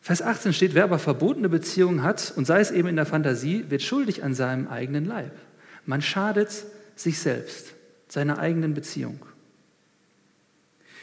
Vers 0.00 0.22
18 0.22 0.52
steht, 0.52 0.74
wer 0.74 0.84
aber 0.84 0.98
verbotene 0.98 1.48
Beziehungen 1.48 2.02
hat 2.02 2.32
und 2.36 2.46
sei 2.46 2.60
es 2.60 2.70
eben 2.70 2.88
in 2.88 2.96
der 2.96 3.06
Fantasie, 3.06 3.66
wird 3.68 3.82
schuldig 3.82 4.24
an 4.24 4.34
seinem 4.34 4.66
eigenen 4.68 5.04
Leib. 5.04 5.32
Man 5.84 6.00
schadet 6.00 6.64
sich 6.96 7.18
selbst, 7.18 7.74
seiner 8.08 8.38
eigenen 8.38 8.74
Beziehung. 8.74 9.24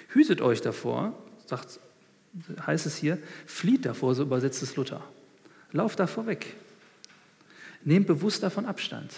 Hütet 0.09 0.41
euch 0.41 0.61
davor, 0.61 1.13
sagt, 1.45 1.79
heißt 2.65 2.85
es 2.85 2.97
hier, 2.97 3.19
flieht 3.45 3.85
davor, 3.85 4.15
so 4.15 4.23
übersetzt 4.23 4.63
es 4.63 4.75
Luther. 4.75 5.03
Lauft 5.71 5.99
davor 5.99 6.25
weg. 6.25 6.55
Nehmt 7.83 8.07
bewusst 8.07 8.41
davon 8.41 8.65
Abstand. 8.65 9.13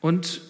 Und 0.00 0.42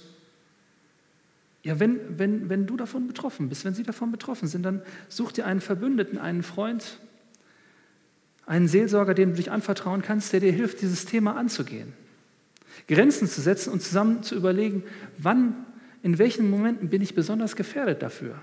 ja, 1.64 1.81
wenn, 1.81 2.18
wenn, 2.18 2.50
wenn 2.50 2.66
du 2.66 2.77
davon 2.77 3.07
betroffen 3.07 3.48
bist, 3.48 3.64
wenn 3.64 3.74
sie 3.74 3.83
davon 3.83 4.12
betroffen 4.12 4.46
sind, 4.46 4.62
dann 4.64 4.83
such 5.09 5.33
dir 5.33 5.46
einen 5.46 5.62
Verbündeten, 5.62 6.18
einen 6.18 6.42
Freund, 6.42 6.98
einen 8.44 8.68
Seelsorger, 8.68 9.14
dem 9.14 9.31
du 9.31 9.37
dich 9.37 9.50
anvertrauen 9.50 10.03
kannst, 10.03 10.35
der 10.35 10.40
dir 10.40 10.53
hilft, 10.53 10.83
dieses 10.83 11.07
Thema 11.07 11.37
anzugehen. 11.37 11.94
Grenzen 12.87 13.27
zu 13.27 13.40
setzen 13.40 13.72
und 13.72 13.83
zusammen 13.83 14.22
zu 14.22 14.35
überlegen, 14.35 14.85
wann 15.16 15.55
in 16.03 16.18
welchen 16.18 16.50
Momenten 16.50 16.90
bin 16.90 17.00
ich 17.00 17.14
besonders 17.14 17.57
gefährdet 17.57 18.03
dafür? 18.03 18.35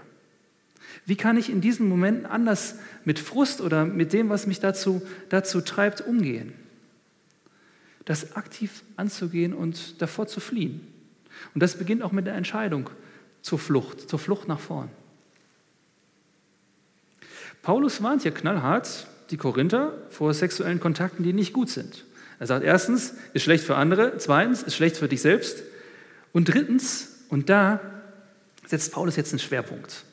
Wie 1.05 1.15
kann 1.15 1.37
ich 1.37 1.51
in 1.51 1.61
diesen 1.61 1.87
Momenten 1.87 2.25
anders 2.25 2.79
mit 3.05 3.19
Frust 3.19 3.61
oder 3.61 3.85
mit 3.85 4.13
dem, 4.13 4.29
was 4.29 4.47
mich 4.47 4.59
dazu, 4.59 5.03
dazu 5.29 5.61
treibt, 5.61 6.01
umgehen? 6.01 6.53
Das 8.05 8.35
aktiv 8.35 8.81
anzugehen 8.95 9.53
und 9.53 10.01
davor 10.01 10.25
zu 10.25 10.39
fliehen. 10.39 10.81
Und 11.53 11.61
das 11.61 11.77
beginnt 11.77 12.01
auch 12.01 12.11
mit 12.11 12.25
der 12.25 12.33
Entscheidung 12.33 12.89
zur 13.41 13.59
Flucht, 13.59 14.09
zur 14.09 14.19
Flucht 14.19 14.47
nach 14.47 14.59
vorn. 14.59 14.89
Paulus 17.61 18.01
warnt 18.01 18.23
hier 18.23 18.31
knallhart 18.31 19.07
die 19.29 19.37
Korinther 19.37 19.93
vor 20.09 20.33
sexuellen 20.33 20.79
Kontakten, 20.79 21.23
die 21.23 21.33
nicht 21.33 21.53
gut 21.53 21.69
sind. 21.69 22.05
Er 22.39 22.47
sagt 22.47 22.63
erstens, 22.65 23.13
ist 23.33 23.43
schlecht 23.43 23.63
für 23.63 23.75
andere, 23.75 24.17
zweitens, 24.17 24.63
ist 24.63 24.75
schlecht 24.75 24.97
für 24.97 25.07
dich 25.07 25.21
selbst 25.21 25.63
und 26.33 26.45
drittens, 26.45 27.09
und 27.29 27.49
da 27.49 27.79
setzt 28.65 28.91
Paulus 28.91 29.15
jetzt 29.15 29.31
einen 29.31 29.39
Schwerpunkt. 29.39 30.03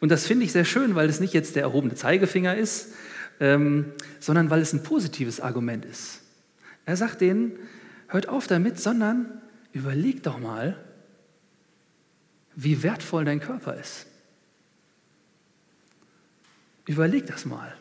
Und 0.00 0.10
das 0.10 0.26
finde 0.26 0.44
ich 0.44 0.52
sehr 0.52 0.64
schön, 0.64 0.94
weil 0.94 1.08
es 1.08 1.20
nicht 1.20 1.34
jetzt 1.34 1.56
der 1.56 1.62
erhobene 1.62 1.94
Zeigefinger 1.94 2.56
ist, 2.56 2.94
ähm, 3.40 3.92
sondern 4.20 4.50
weil 4.50 4.60
es 4.60 4.72
ein 4.72 4.82
positives 4.82 5.40
Argument 5.40 5.84
ist. 5.84 6.20
Er 6.86 6.96
sagt 6.96 7.20
denen, 7.20 7.52
hört 8.08 8.28
auf 8.28 8.46
damit, 8.46 8.80
sondern 8.80 9.26
überleg 9.72 10.22
doch 10.22 10.38
mal, 10.38 10.78
wie 12.60 12.82
wertvoll 12.82 13.24
dein 13.24 13.38
Körper 13.38 13.76
ist. 13.76 14.06
Überleg 16.86 17.24
das 17.26 17.44
mal. 17.44 17.72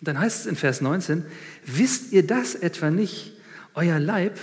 Dann 0.00 0.20
heißt 0.20 0.40
es 0.40 0.46
in 0.46 0.54
Vers 0.54 0.80
19, 0.80 1.24
wisst 1.64 2.12
ihr 2.12 2.24
das 2.24 2.54
etwa 2.54 2.90
nicht? 2.92 3.32
Euer 3.74 3.98
Leib 3.98 4.38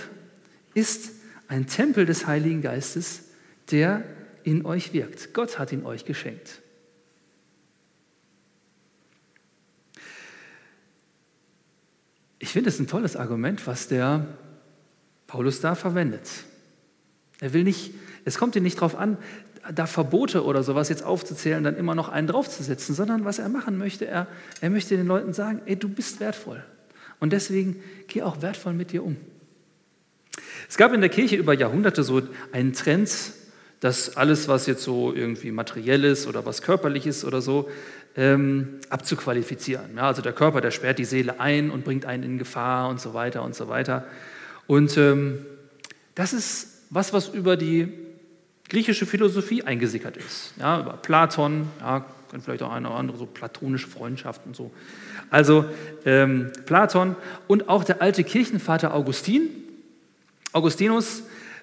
ist 0.74 1.12
ein 1.48 1.66
Tempel 1.66 2.04
des 2.04 2.26
Heiligen 2.26 2.60
Geistes, 2.60 3.22
der 3.70 4.04
in 4.42 4.66
euch 4.66 4.92
wirkt. 4.92 5.32
Gott 5.32 5.58
hat 5.58 5.72
ihn 5.72 5.86
euch 5.86 6.04
geschenkt. 6.04 6.60
Ich 12.40 12.50
finde 12.50 12.68
es 12.68 12.78
ein 12.78 12.88
tolles 12.88 13.16
Argument, 13.16 13.66
was 13.66 13.88
der 13.88 14.26
Paulus 15.26 15.62
da 15.62 15.74
verwendet. 15.74 16.28
Er 17.40 17.54
will 17.54 17.64
nicht, 17.64 17.94
es 18.24 18.38
kommt 18.38 18.56
ihm 18.56 18.62
nicht 18.62 18.76
darauf 18.78 18.96
an, 18.96 19.18
da 19.72 19.86
Verbote 19.86 20.44
oder 20.44 20.62
sowas 20.62 20.88
jetzt 20.88 21.04
aufzuzählen, 21.04 21.64
dann 21.64 21.76
immer 21.76 21.94
noch 21.94 22.08
einen 22.08 22.26
draufzusetzen, 22.26 22.94
sondern 22.94 23.24
was 23.24 23.38
er 23.38 23.48
machen 23.48 23.78
möchte, 23.78 24.06
er, 24.06 24.26
er 24.60 24.70
möchte 24.70 24.96
den 24.96 25.06
Leuten 25.06 25.32
sagen, 25.32 25.60
ey, 25.66 25.76
du 25.76 25.88
bist 25.88 26.20
wertvoll. 26.20 26.62
Und 27.20 27.32
deswegen 27.32 27.82
geh 28.08 28.22
auch 28.22 28.42
wertvoll 28.42 28.74
mit 28.74 28.92
dir 28.92 29.04
um. 29.04 29.16
Es 30.68 30.76
gab 30.76 30.92
in 30.92 31.00
der 31.00 31.10
Kirche 31.10 31.36
über 31.36 31.54
Jahrhunderte 31.54 32.02
so 32.02 32.22
einen 32.52 32.72
Trend, 32.72 33.10
dass 33.80 34.16
alles, 34.16 34.48
was 34.48 34.66
jetzt 34.66 34.82
so 34.82 35.12
irgendwie 35.14 35.50
materiell 35.50 36.04
ist 36.04 36.26
oder 36.26 36.44
was 36.46 36.62
körperlich 36.62 37.06
ist 37.06 37.24
oder 37.24 37.40
so, 37.40 37.68
ähm, 38.16 38.80
abzuqualifizieren. 38.90 39.96
Ja, 39.96 40.08
also 40.08 40.22
der 40.22 40.32
Körper, 40.32 40.60
der 40.60 40.70
sperrt 40.70 40.98
die 40.98 41.04
Seele 41.04 41.40
ein 41.40 41.70
und 41.70 41.84
bringt 41.84 42.06
einen 42.06 42.22
in 42.22 42.38
Gefahr 42.38 42.88
und 42.88 43.00
so 43.00 43.14
weiter 43.14 43.42
und 43.42 43.54
so 43.54 43.68
weiter. 43.68 44.06
Und 44.66 44.96
ähm, 44.96 45.44
das 46.14 46.32
ist 46.32 46.68
was, 46.90 47.12
was 47.12 47.28
über 47.28 47.56
die 47.56 48.03
griechische 48.68 49.06
Philosophie 49.06 49.62
eingesickert 49.62 50.16
ist. 50.16 50.54
Ja, 50.58 50.80
über 50.80 50.94
Platon, 50.94 51.68
ja, 51.80 52.04
können 52.30 52.42
vielleicht 52.42 52.62
auch 52.62 52.72
eine 52.72 52.88
oder 52.88 52.98
andere 52.98 53.16
so 53.16 53.26
platonische 53.26 53.86
Freundschaft 53.86 54.42
und 54.44 54.56
so. 54.56 54.72
Also 55.30 55.66
ähm, 56.04 56.50
Platon 56.66 57.14
und 57.46 57.68
auch 57.68 57.84
der 57.84 58.02
alte 58.02 58.24
Kirchenvater 58.24 58.92
Augustin. 58.92 59.50
Augustinus, 60.52 61.22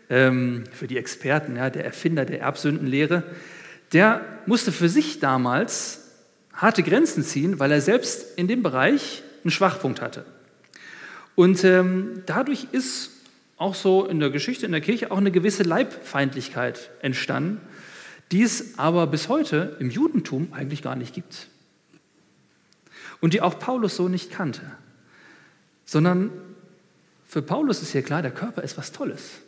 ähm, 0.09 0.65
für 0.71 0.87
die 0.87 0.97
Experten, 0.97 1.55
ja, 1.55 1.69
der 1.69 1.85
Erfinder 1.85 2.25
der 2.25 2.41
Erbsündenlehre, 2.41 3.23
der 3.93 4.21
musste 4.45 4.71
für 4.71 4.89
sich 4.89 5.19
damals 5.19 6.01
harte 6.53 6.83
Grenzen 6.83 7.23
ziehen, 7.23 7.59
weil 7.59 7.71
er 7.71 7.81
selbst 7.81 8.37
in 8.37 8.47
dem 8.47 8.63
Bereich 8.63 9.23
einen 9.43 9.51
Schwachpunkt 9.51 10.01
hatte. 10.01 10.25
Und 11.35 11.63
ähm, 11.63 12.23
dadurch 12.25 12.67
ist 12.71 13.10
auch 13.61 13.75
so 13.75 14.07
in 14.07 14.19
der 14.19 14.31
Geschichte, 14.31 14.65
in 14.65 14.71
der 14.71 14.81
Kirche 14.81 15.11
auch 15.11 15.17
eine 15.17 15.31
gewisse 15.31 15.61
Leibfeindlichkeit 15.61 16.89
entstanden, 17.01 17.61
die 18.31 18.41
es 18.41 18.79
aber 18.79 19.05
bis 19.05 19.29
heute 19.29 19.77
im 19.79 19.91
Judentum 19.91 20.51
eigentlich 20.51 20.81
gar 20.81 20.95
nicht 20.95 21.13
gibt. 21.13 21.47
Und 23.19 23.33
die 23.33 23.41
auch 23.41 23.59
Paulus 23.59 23.95
so 23.95 24.07
nicht 24.07 24.31
kannte. 24.31 24.63
Sondern 25.85 26.31
für 27.27 27.43
Paulus 27.43 27.83
ist 27.83 27.91
hier 27.91 28.01
klar, 28.01 28.23
der 28.23 28.31
Körper 28.31 28.63
ist 28.63 28.79
was 28.79 28.91
Tolles. 28.91 29.41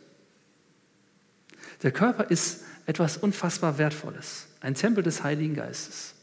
Der 1.82 1.90
Körper 1.90 2.30
ist 2.30 2.62
etwas 2.86 3.16
unfassbar 3.16 3.78
Wertvolles, 3.78 4.46
ein 4.60 4.76
Tempel 4.76 5.02
des 5.02 5.24
Heiligen 5.24 5.56
Geistes. 5.56 6.14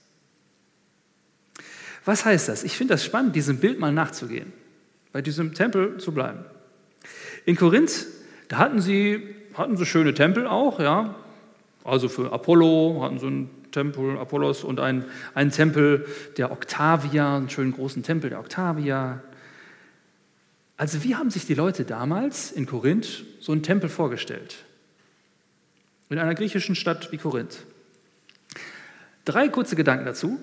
Was 2.06 2.24
heißt 2.24 2.48
das? 2.48 2.64
Ich 2.64 2.78
finde 2.78 2.94
das 2.94 3.04
spannend, 3.04 3.36
diesem 3.36 3.58
Bild 3.60 3.80
mal 3.80 3.92
nachzugehen, 3.92 4.54
bei 5.12 5.22
diesem 5.22 5.54
Tempel 5.54 5.98
zu 5.98 6.14
bleiben. 6.14 6.46
In 7.46 7.56
Korinth, 7.56 8.06
da 8.48 8.58
hatten 8.58 8.82
sie, 8.82 9.36
hatten 9.54 9.78
sie 9.78 9.86
schöne 9.86 10.14
Tempel 10.14 10.48
auch, 10.48 10.80
ja. 10.80 11.16
Also 11.84 12.10
für 12.10 12.32
Apollo 12.32 13.02
hatten 13.04 13.20
sie 13.20 13.28
einen 13.28 13.62
Tempel 13.72 14.18
Apollos 14.18 14.64
und 14.64 14.80
einen, 14.80 15.06
einen 15.34 15.52
Tempel 15.52 16.06
der 16.38 16.52
Octavia, 16.52 17.38
einen 17.38 17.50
schönen 17.50 17.74
großen 17.74 18.04
Tempel 18.04 18.30
der 18.30 18.40
Octavia. 18.40 19.22
Also 20.78 21.04
wie 21.04 21.16
haben 21.16 21.30
sich 21.30 21.46
die 21.46 21.54
Leute 21.54 21.86
damals 21.86 22.52
in 22.52 22.66
Korinth 22.66 23.24
so 23.40 23.52
einen 23.52 23.64
Tempel 23.64 23.90
vorgestellt? 23.90 24.58
In 26.10 26.20
einer 26.20 26.36
griechischen 26.36 26.76
Stadt 26.76 27.12
wie 27.12 27.18
Korinth. 27.18 27.64
Drei 29.26 29.48
kurze 29.48 29.76
Gedanken 29.76 30.06
dazu. 30.06 30.40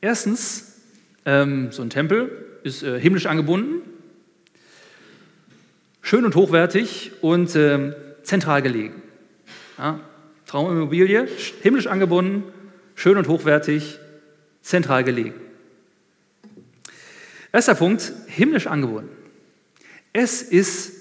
Erstens, 0.00 0.80
ähm, 1.24 1.70
so 1.70 1.82
ein 1.82 1.90
Tempel 1.90 2.60
ist 2.64 2.82
äh, 2.82 2.98
himmlisch 2.98 3.26
angebunden, 3.26 3.82
schön 6.08 6.24
und 6.24 6.34
hochwertig 6.36 7.12
und 7.20 7.54
äh, 7.54 7.94
zentral 8.22 8.62
gelegen. 8.62 9.02
Ja, 9.76 10.00
Traumimmobilie, 10.46 11.28
himmlisch 11.60 11.86
angebunden, 11.86 12.44
schön 12.94 13.18
und 13.18 13.28
hochwertig, 13.28 13.98
zentral 14.62 15.04
gelegen. 15.04 15.34
Erster 17.52 17.74
Punkt, 17.74 18.10
himmlisch 18.26 18.66
angebunden. 18.68 19.10
Es 20.14 20.40
ist 20.40 20.94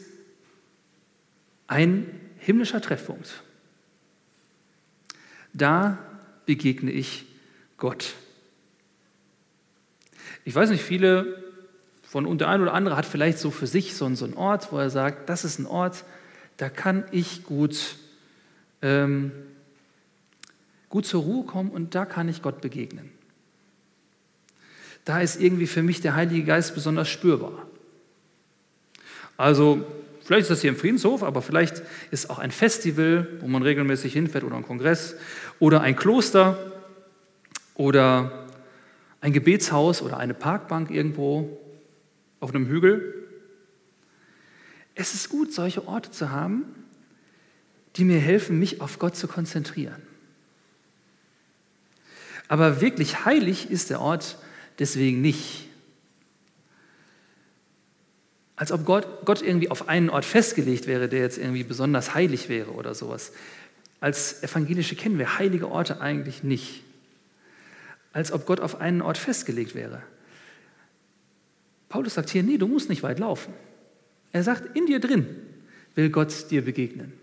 ein 1.68 2.10
himmlischer 2.39 2.82
Treffpunkt. 2.82 3.43
Da 5.53 5.99
begegne 6.45 6.91
ich 6.91 7.28
Gott. 7.78 8.14
Ich 10.43 10.53
weiß 10.53 10.70
nicht, 10.70 10.84
viele 10.84 11.47
von 12.08 12.38
der 12.38 12.47
ein 12.47 12.62
oder 12.62 12.74
andere 12.74 12.95
hat 12.95 13.05
vielleicht 13.05 13.38
so 13.38 13.51
für 13.51 13.68
sich 13.68 13.93
so 13.95 14.05
einen 14.05 14.34
Ort, 14.34 14.72
wo 14.72 14.78
er 14.78 14.89
sagt, 14.89 15.28
das 15.28 15.43
ist 15.43 15.60
ein 15.60 15.66
Ort, 15.66 16.05
da 16.55 16.70
kann 16.70 17.03
ich 17.12 17.43
gut, 17.43 17.97
ähm, 18.82 19.32
gut 20.88 21.05
zur 21.05 21.24
Ruhe 21.24 21.45
kommen 21.45 21.70
und 21.70 21.95
da 21.95 22.05
kann 22.05 22.30
ich 22.30 22.41
Gott 22.41 22.62
begegnen. 22.62 23.12
Da 25.03 25.20
ist 25.20 25.41
irgendwie 25.41 25.68
für 25.68 25.84
mich 25.84 25.99
der 25.99 26.16
Heilige 26.16 26.45
Geist 26.45 26.76
besonders 26.76 27.10
spürbar. 27.10 27.68
Also 29.36 29.86
vielleicht 30.24 30.43
ist 30.43 30.51
das 30.51 30.62
hier 30.62 30.70
im 30.70 30.78
Friedenshof, 30.78 31.24
aber 31.24 31.41
vielleicht 31.41 31.84
ist 32.10 32.30
auch 32.30 32.39
ein 32.39 32.51
Festival, 32.51 33.28
wo 33.41 33.47
man 33.47 33.64
regelmäßig 33.64 34.14
hinfährt 34.14 34.45
oder 34.45 34.55
ein 34.55 34.64
Kongress 34.64 35.18
oder 35.60 35.82
ein 35.82 35.97
Kloster 35.97 36.58
oder 37.76 38.47
ein 39.20 39.34
Gebetshaus 39.34 40.01
oder 40.01 40.18
eine 40.18 40.34
Parkbank 40.34 40.89
irgendwo 40.89 41.60
auf 42.39 42.53
einem 42.53 42.67
Hügel. 42.67 43.13
Es 44.95 45.13
ist 45.13 45.29
gut, 45.29 45.53
solche 45.53 45.88
Orte 45.88 46.11
zu 46.11 46.31
haben, 46.31 46.63
die 47.95 48.03
mir 48.03 48.19
helfen, 48.19 48.59
mich 48.59 48.81
auf 48.81 48.99
Gott 48.99 49.15
zu 49.15 49.27
konzentrieren. 49.27 50.01
Aber 52.47 52.81
wirklich 52.81 53.25
heilig 53.25 53.69
ist 53.69 53.89
der 53.89 54.01
Ort 54.01 54.38
deswegen 54.79 55.21
nicht. 55.21 55.67
Als 58.55 58.71
ob 58.71 58.85
Gott, 58.85 59.25
Gott 59.25 59.41
irgendwie 59.41 59.69
auf 59.69 59.88
einen 59.88 60.09
Ort 60.09 60.25
festgelegt 60.25 60.88
wäre, 60.88 61.09
der 61.09 61.19
jetzt 61.19 61.38
irgendwie 61.38 61.63
besonders 61.63 62.15
heilig 62.15 62.49
wäre 62.49 62.71
oder 62.71 62.95
sowas. 62.95 63.33
Als 63.99 64.41
Evangelische 64.41 64.95
kennen 64.95 65.19
wir 65.19 65.38
heilige 65.38 65.69
Orte 65.69 66.01
eigentlich 66.01 66.43
nicht 66.43 66.83
als 68.17 68.31
ob 68.31 68.47
Gott 68.47 68.59
auf 68.61 68.81
einen 68.81 69.03
Ort 69.03 69.19
festgelegt 69.19 69.75
wäre. 69.75 70.01
Paulus 71.89 72.15
sagt 72.15 72.29
hier, 72.29 72.43
nee, 72.43 72.57
du 72.57 72.67
musst 72.67 72.89
nicht 72.89 73.03
weit 73.03 73.19
laufen. 73.19 73.53
Er 74.31 74.43
sagt, 74.43 74.75
in 74.75 74.85
dir 74.85 74.99
drin 74.99 75.25
will 75.95 76.09
Gott 76.09 76.51
dir 76.51 76.63
begegnen. 76.63 77.13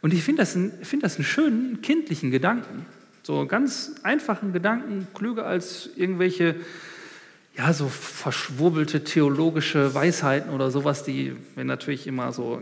Und 0.00 0.12
ich 0.12 0.22
finde 0.24 0.42
das, 0.42 0.58
find 0.82 1.02
das 1.02 1.16
einen 1.16 1.24
schönen, 1.24 1.80
kindlichen 1.80 2.30
Gedanken. 2.30 2.86
So 3.22 3.46
ganz 3.46 3.92
einfachen 4.02 4.52
Gedanken, 4.52 5.06
klüger 5.14 5.46
als 5.46 5.90
irgendwelche, 5.94 6.56
ja, 7.56 7.72
so 7.72 7.88
verschwurbelte 7.88 9.04
theologische 9.04 9.94
Weisheiten 9.94 10.50
oder 10.50 10.72
sowas, 10.72 11.04
die 11.04 11.36
wir 11.54 11.64
natürlich 11.64 12.08
immer 12.08 12.32
so 12.32 12.60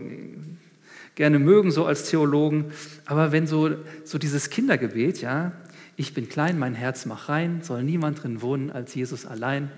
gerne 1.15 1.39
mögen, 1.39 1.71
so 1.71 1.85
als 1.85 2.09
Theologen. 2.09 2.65
Aber 3.05 3.31
wenn 3.31 3.47
so, 3.47 3.71
so 4.03 4.19
dieses 4.19 4.51
Kindergebet, 4.51 5.21
ja, 5.21 5.51
ich 5.97 6.13
bin 6.13 6.29
klein, 6.29 6.57
mein 6.57 6.73
Herz 6.73 7.05
mach 7.05 7.29
rein, 7.29 7.61
soll 7.63 7.83
niemand 7.83 8.23
drin 8.23 8.41
wohnen 8.41 8.71
als 8.71 8.95
Jesus 8.95 9.25
allein. 9.25 9.71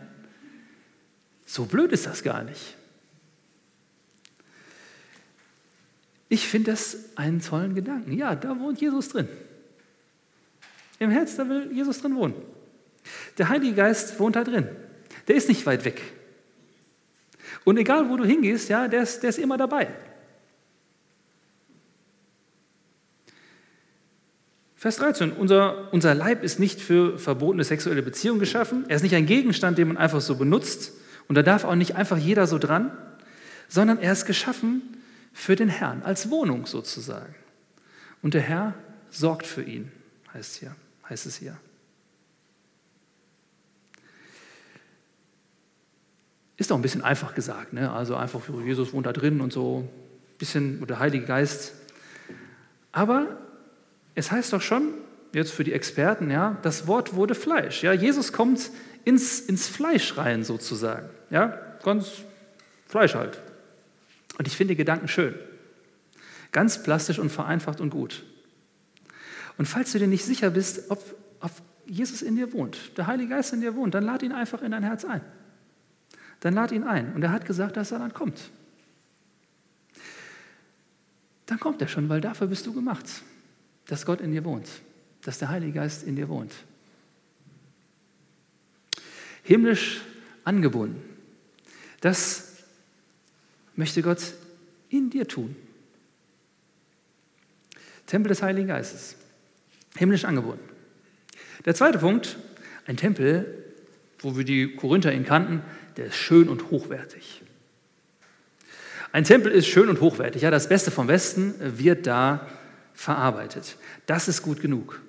So 1.45 1.66
blöd 1.66 1.91
ist 1.91 2.05
das 2.05 2.24
gar 2.24 2.43
nicht. 2.43 2.78
Ich 6.30 6.47
finde 6.47 6.72
das 6.72 6.97
einen 7.16 7.41
tollen 7.41 7.76
Gedanken. 7.76 8.14
Ja, 8.14 8.36
da 8.36 8.59
wohnt 8.59 8.82
Jesus 8.82 9.09
drin. 9.09 9.28
Im 10.99 11.11
Herz, 11.11 11.36
da 11.36 11.47
will 11.47 11.72
Jesus 11.72 12.01
drin 12.01 12.16
wohnen. 12.16 12.34
Der 13.38 13.49
Heilige 13.49 13.76
Geist 13.76 14.20
wohnt 14.20 14.36
da 14.36 14.43
drin. 14.43 14.68
Der 15.28 15.36
ist 15.36 15.49
nicht 15.49 15.66
weit 15.66 15.86
weg. 15.86 16.01
Und 17.66 17.78
egal, 17.78 18.09
wo 18.09 18.18
du 18.18 18.26
hingehst, 18.26 18.70
ja, 18.70 18.88
der 18.88 19.03
ist, 19.03 19.22
der 19.22 19.30
ist 19.30 19.38
immer 19.38 19.57
dabei. 19.57 19.89
Vers 24.84 24.97
13, 24.97 25.31
unser, 25.31 25.93
unser 25.93 26.13
Leib 26.13 26.43
ist 26.43 26.59
nicht 26.59 26.81
für 26.81 27.17
verbotene 27.17 27.63
sexuelle 27.63 28.01
Beziehungen 28.01 28.41
geschaffen. 28.41 28.84
Er 28.89 28.97
ist 28.97 29.01
nicht 29.01 29.15
ein 29.15 29.25
Gegenstand, 29.25 29.77
den 29.77 29.88
man 29.88 29.95
einfach 29.95 30.19
so 30.19 30.36
benutzt. 30.36 30.91
Und 31.29 31.36
da 31.36 31.41
darf 31.41 31.63
auch 31.63 31.75
nicht 31.75 31.95
einfach 31.95 32.17
jeder 32.17 32.47
so 32.47 32.57
dran, 32.57 32.91
sondern 33.69 33.97
er 33.97 34.11
ist 34.11 34.25
geschaffen 34.25 34.81
für 35.31 35.55
den 35.55 35.69
Herrn, 35.69 36.03
als 36.03 36.29
Wohnung 36.29 36.65
sozusagen. 36.65 37.34
Und 38.21 38.34
der 38.34 38.41
Herr 38.41 38.73
sorgt 39.09 39.47
für 39.47 39.63
ihn, 39.63 39.89
heißt, 40.34 40.57
hier, 40.57 40.75
heißt 41.07 41.27
es 41.27 41.38
hier. 41.38 41.55
Ist 46.57 46.71
doch 46.71 46.75
ein 46.75 46.81
bisschen 46.81 47.03
einfach 47.03 47.36
gesagt, 47.36 47.71
ne? 47.71 47.89
also 47.89 48.17
einfach, 48.17 48.41
Jesus 48.65 48.91
wohnt 48.91 49.05
da 49.05 49.13
drin 49.13 49.39
und 49.39 49.53
so, 49.53 49.88
bisschen, 50.38 50.79
oder 50.79 50.88
der 50.88 50.99
Heilige 50.99 51.25
Geist. 51.25 51.71
Aber 52.91 53.38
es 54.16 54.32
heißt 54.32 54.53
doch 54.53 54.61
schon, 54.61 54.93
jetzt 55.34 55.51
für 55.51 55.64
die 55.64 55.74
Experten, 55.74 56.30
ja, 56.30 56.57
das 56.61 56.88
Wort 56.88 57.16
wurde 57.16 57.36
Fleisch. 57.36 57.84
Ja, 57.84 57.93
Jesus 57.93 58.34
kommt 58.34 58.70
ins, 59.05 59.39
ins 59.39 59.68
Fleisch 59.68 60.18
rein 60.18 60.43
sozusagen. 60.43 61.09
Ja, 61.30 61.57
ganz 61.84 62.24
Fleisch 62.88 63.16
halt. 63.16 63.39
Und 64.38 64.47
ich 64.47 64.55
finde 64.55 64.76
Gedanken 64.76 65.07
schön. 65.07 65.36
Ganz 66.51 66.84
plastisch 66.84 67.20
und 67.20 67.32
vereinfacht 67.32 67.82
und 67.82 67.89
gut. 67.89 68.24
Und 69.57 69.66
falls 69.66 69.91
du 69.91 69.99
dir 69.99 70.07
nicht 70.07 70.26
sicher 70.26 70.51
bist, 70.51 70.89
ob, 70.89 71.03
ob 71.39 71.51
Jesus 71.86 72.22
in 72.22 72.36
dir 72.36 72.53
wohnt, 72.53 72.97
der 72.97 73.07
Heilige 73.07 73.30
Geist 73.30 73.53
in 73.53 73.61
dir 73.61 73.76
wohnt, 73.76 73.93
dann 73.93 74.03
lad 74.03 74.24
ihn 74.24 74.32
einfach 74.32 74.61
in 74.61 74.72
dein 74.72 74.84
Herz 74.84 75.05
ein. 75.05 75.22
Dann 76.39 76.53
lad 76.53 76.72
ihn 76.72 76.84
ein. 76.84 77.14
Und 77.14 77.24
er 77.24 77.32
hat 77.32 77.45
gesagt, 77.45 77.78
dass 77.78 77.91
er 77.91 77.99
dann 77.99 78.14
kommt. 78.14 78.39
Dann 81.45 81.59
kommt 81.59 81.82
er 81.82 81.88
schon, 81.88 82.09
weil 82.09 82.22
dafür 82.22 82.47
bist 82.47 82.66
du 82.66 82.74
gemacht, 82.74 83.05
dass 83.88 84.05
Gott 84.05 84.21
in 84.21 84.31
dir 84.31 84.43
wohnt, 84.43 84.67
dass 85.23 85.39
der 85.39 85.49
Heilige 85.49 85.73
Geist 85.73 86.03
in 86.03 86.15
dir 86.15 86.29
wohnt. 86.29 86.53
Himmlisch 89.43 90.01
angebunden. 90.43 91.01
Das 92.01 92.57
möchte 93.75 94.01
Gott 94.01 94.34
in 94.89 95.09
dir 95.09 95.27
tun. 95.27 95.55
Tempel 98.07 98.29
des 98.29 98.41
Heiligen 98.41 98.67
Geistes. 98.67 99.15
Himmlisch 99.97 100.25
angebunden. 100.25 100.63
Der 101.65 101.75
zweite 101.75 101.99
Punkt, 101.99 102.38
ein 102.86 102.97
Tempel, 102.97 103.63
wo 104.19 104.38
wir 104.38 104.43
die 104.43 104.75
Korinther 104.75 105.13
ihn 105.13 105.25
kannten, 105.25 105.61
der 105.97 106.07
ist 106.07 106.15
schön 106.15 106.49
und 106.49 106.71
hochwertig. 106.71 107.41
Ein 109.11 109.23
Tempel 109.23 109.51
ist 109.51 109.67
schön 109.67 109.89
und 109.89 110.01
hochwertig. 110.01 110.41
Ja, 110.41 110.51
das 110.51 110.67
Beste 110.67 110.89
vom 110.89 111.07
Westen 111.07 111.53
wird 111.59 112.07
da 112.07 112.47
verarbeitet. 112.93 113.77
Das 114.05 114.27
ist 114.27 114.41
gut 114.41 114.61
genug. 114.61 115.01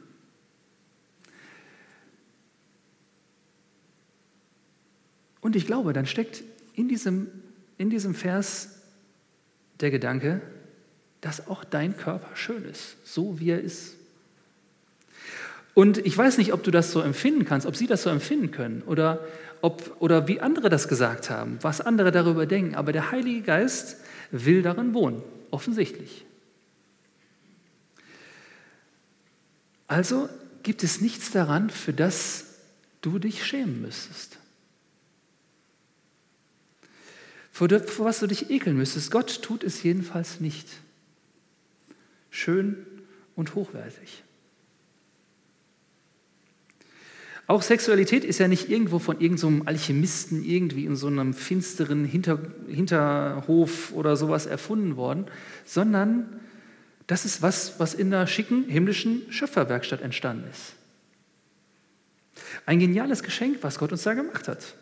Und 5.40 5.56
ich 5.56 5.66
glaube, 5.66 5.92
dann 5.92 6.06
steckt 6.06 6.42
in 6.74 6.88
diesem, 6.88 7.28
in 7.76 7.90
diesem 7.90 8.14
Vers 8.14 8.80
der 9.80 9.90
Gedanke, 9.90 10.40
dass 11.20 11.48
auch 11.48 11.64
dein 11.64 11.96
Körper 11.96 12.34
schön 12.34 12.64
ist, 12.64 12.96
so 13.04 13.40
wie 13.40 13.50
er 13.50 13.60
ist. 13.60 13.96
Und 15.74 15.98
ich 15.98 16.16
weiß 16.16 16.38
nicht, 16.38 16.52
ob 16.52 16.62
du 16.62 16.70
das 16.70 16.92
so 16.92 17.00
empfinden 17.00 17.44
kannst, 17.44 17.66
ob 17.66 17.76
sie 17.76 17.86
das 17.86 18.04
so 18.04 18.10
empfinden 18.10 18.52
können 18.52 18.82
oder, 18.86 19.24
ob, 19.60 20.00
oder 20.00 20.28
wie 20.28 20.40
andere 20.40 20.70
das 20.70 20.88
gesagt 20.88 21.30
haben, 21.30 21.58
was 21.60 21.80
andere 21.80 22.12
darüber 22.12 22.46
denken. 22.46 22.74
Aber 22.74 22.92
der 22.92 23.10
Heilige 23.10 23.42
Geist 23.42 23.96
will 24.30 24.62
darin 24.62 24.94
wohnen, 24.94 25.22
offensichtlich. 25.50 26.24
Also 29.86 30.28
gibt 30.62 30.82
es 30.82 31.00
nichts 31.00 31.30
daran, 31.30 31.70
für 31.70 31.92
das 31.92 32.46
du 33.02 33.18
dich 33.18 33.44
schämen 33.44 33.82
müsstest. 33.82 34.38
Vor, 37.52 37.68
vor 37.68 38.06
was 38.06 38.18
du 38.18 38.26
dich 38.26 38.50
ekeln 38.50 38.76
müsstest. 38.76 39.10
Gott 39.10 39.42
tut 39.42 39.62
es 39.62 39.82
jedenfalls 39.82 40.40
nicht. 40.40 40.68
Schön 42.30 42.84
und 43.36 43.54
hochwertig. 43.54 44.24
Auch 47.46 47.62
Sexualität 47.62 48.24
ist 48.24 48.38
ja 48.38 48.48
nicht 48.48 48.70
irgendwo 48.70 48.98
von 48.98 49.20
irgendeinem 49.20 49.58
so 49.60 49.66
Alchemisten 49.66 50.44
irgendwie 50.44 50.86
in 50.86 50.96
so 50.96 51.08
einem 51.08 51.34
finsteren 51.34 52.04
Hinter, 52.04 52.40
Hinterhof 52.68 53.92
oder 53.92 54.16
sowas 54.16 54.46
erfunden 54.46 54.96
worden, 54.96 55.26
sondern 55.66 56.40
das 57.06 57.24
ist 57.24 57.42
was, 57.42 57.78
was 57.78 57.94
in 57.94 58.10
der 58.10 58.26
schicken 58.26 58.64
himmlischen 58.64 59.22
Schöpferwerkstatt 59.30 60.00
entstanden 60.00 60.48
ist. 60.50 60.74
Ein 62.66 62.78
geniales 62.78 63.22
Geschenk, 63.22 63.58
was 63.62 63.78
Gott 63.78 63.92
uns 63.92 64.02
da 64.02 64.14
gemacht 64.14 64.48
hat. 64.48 64.74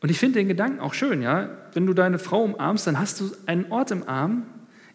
Und 0.00 0.10
ich 0.10 0.18
finde 0.18 0.38
den 0.38 0.48
Gedanken 0.48 0.80
auch 0.80 0.92
schön, 0.92 1.22
ja. 1.22 1.48
Wenn 1.72 1.86
du 1.86 1.94
deine 1.94 2.18
Frau 2.18 2.44
umarmst, 2.44 2.86
dann 2.86 2.98
hast 2.98 3.20
du 3.20 3.30
einen 3.46 3.72
Ort 3.72 3.90
im 3.90 4.06
Arm, 4.06 4.44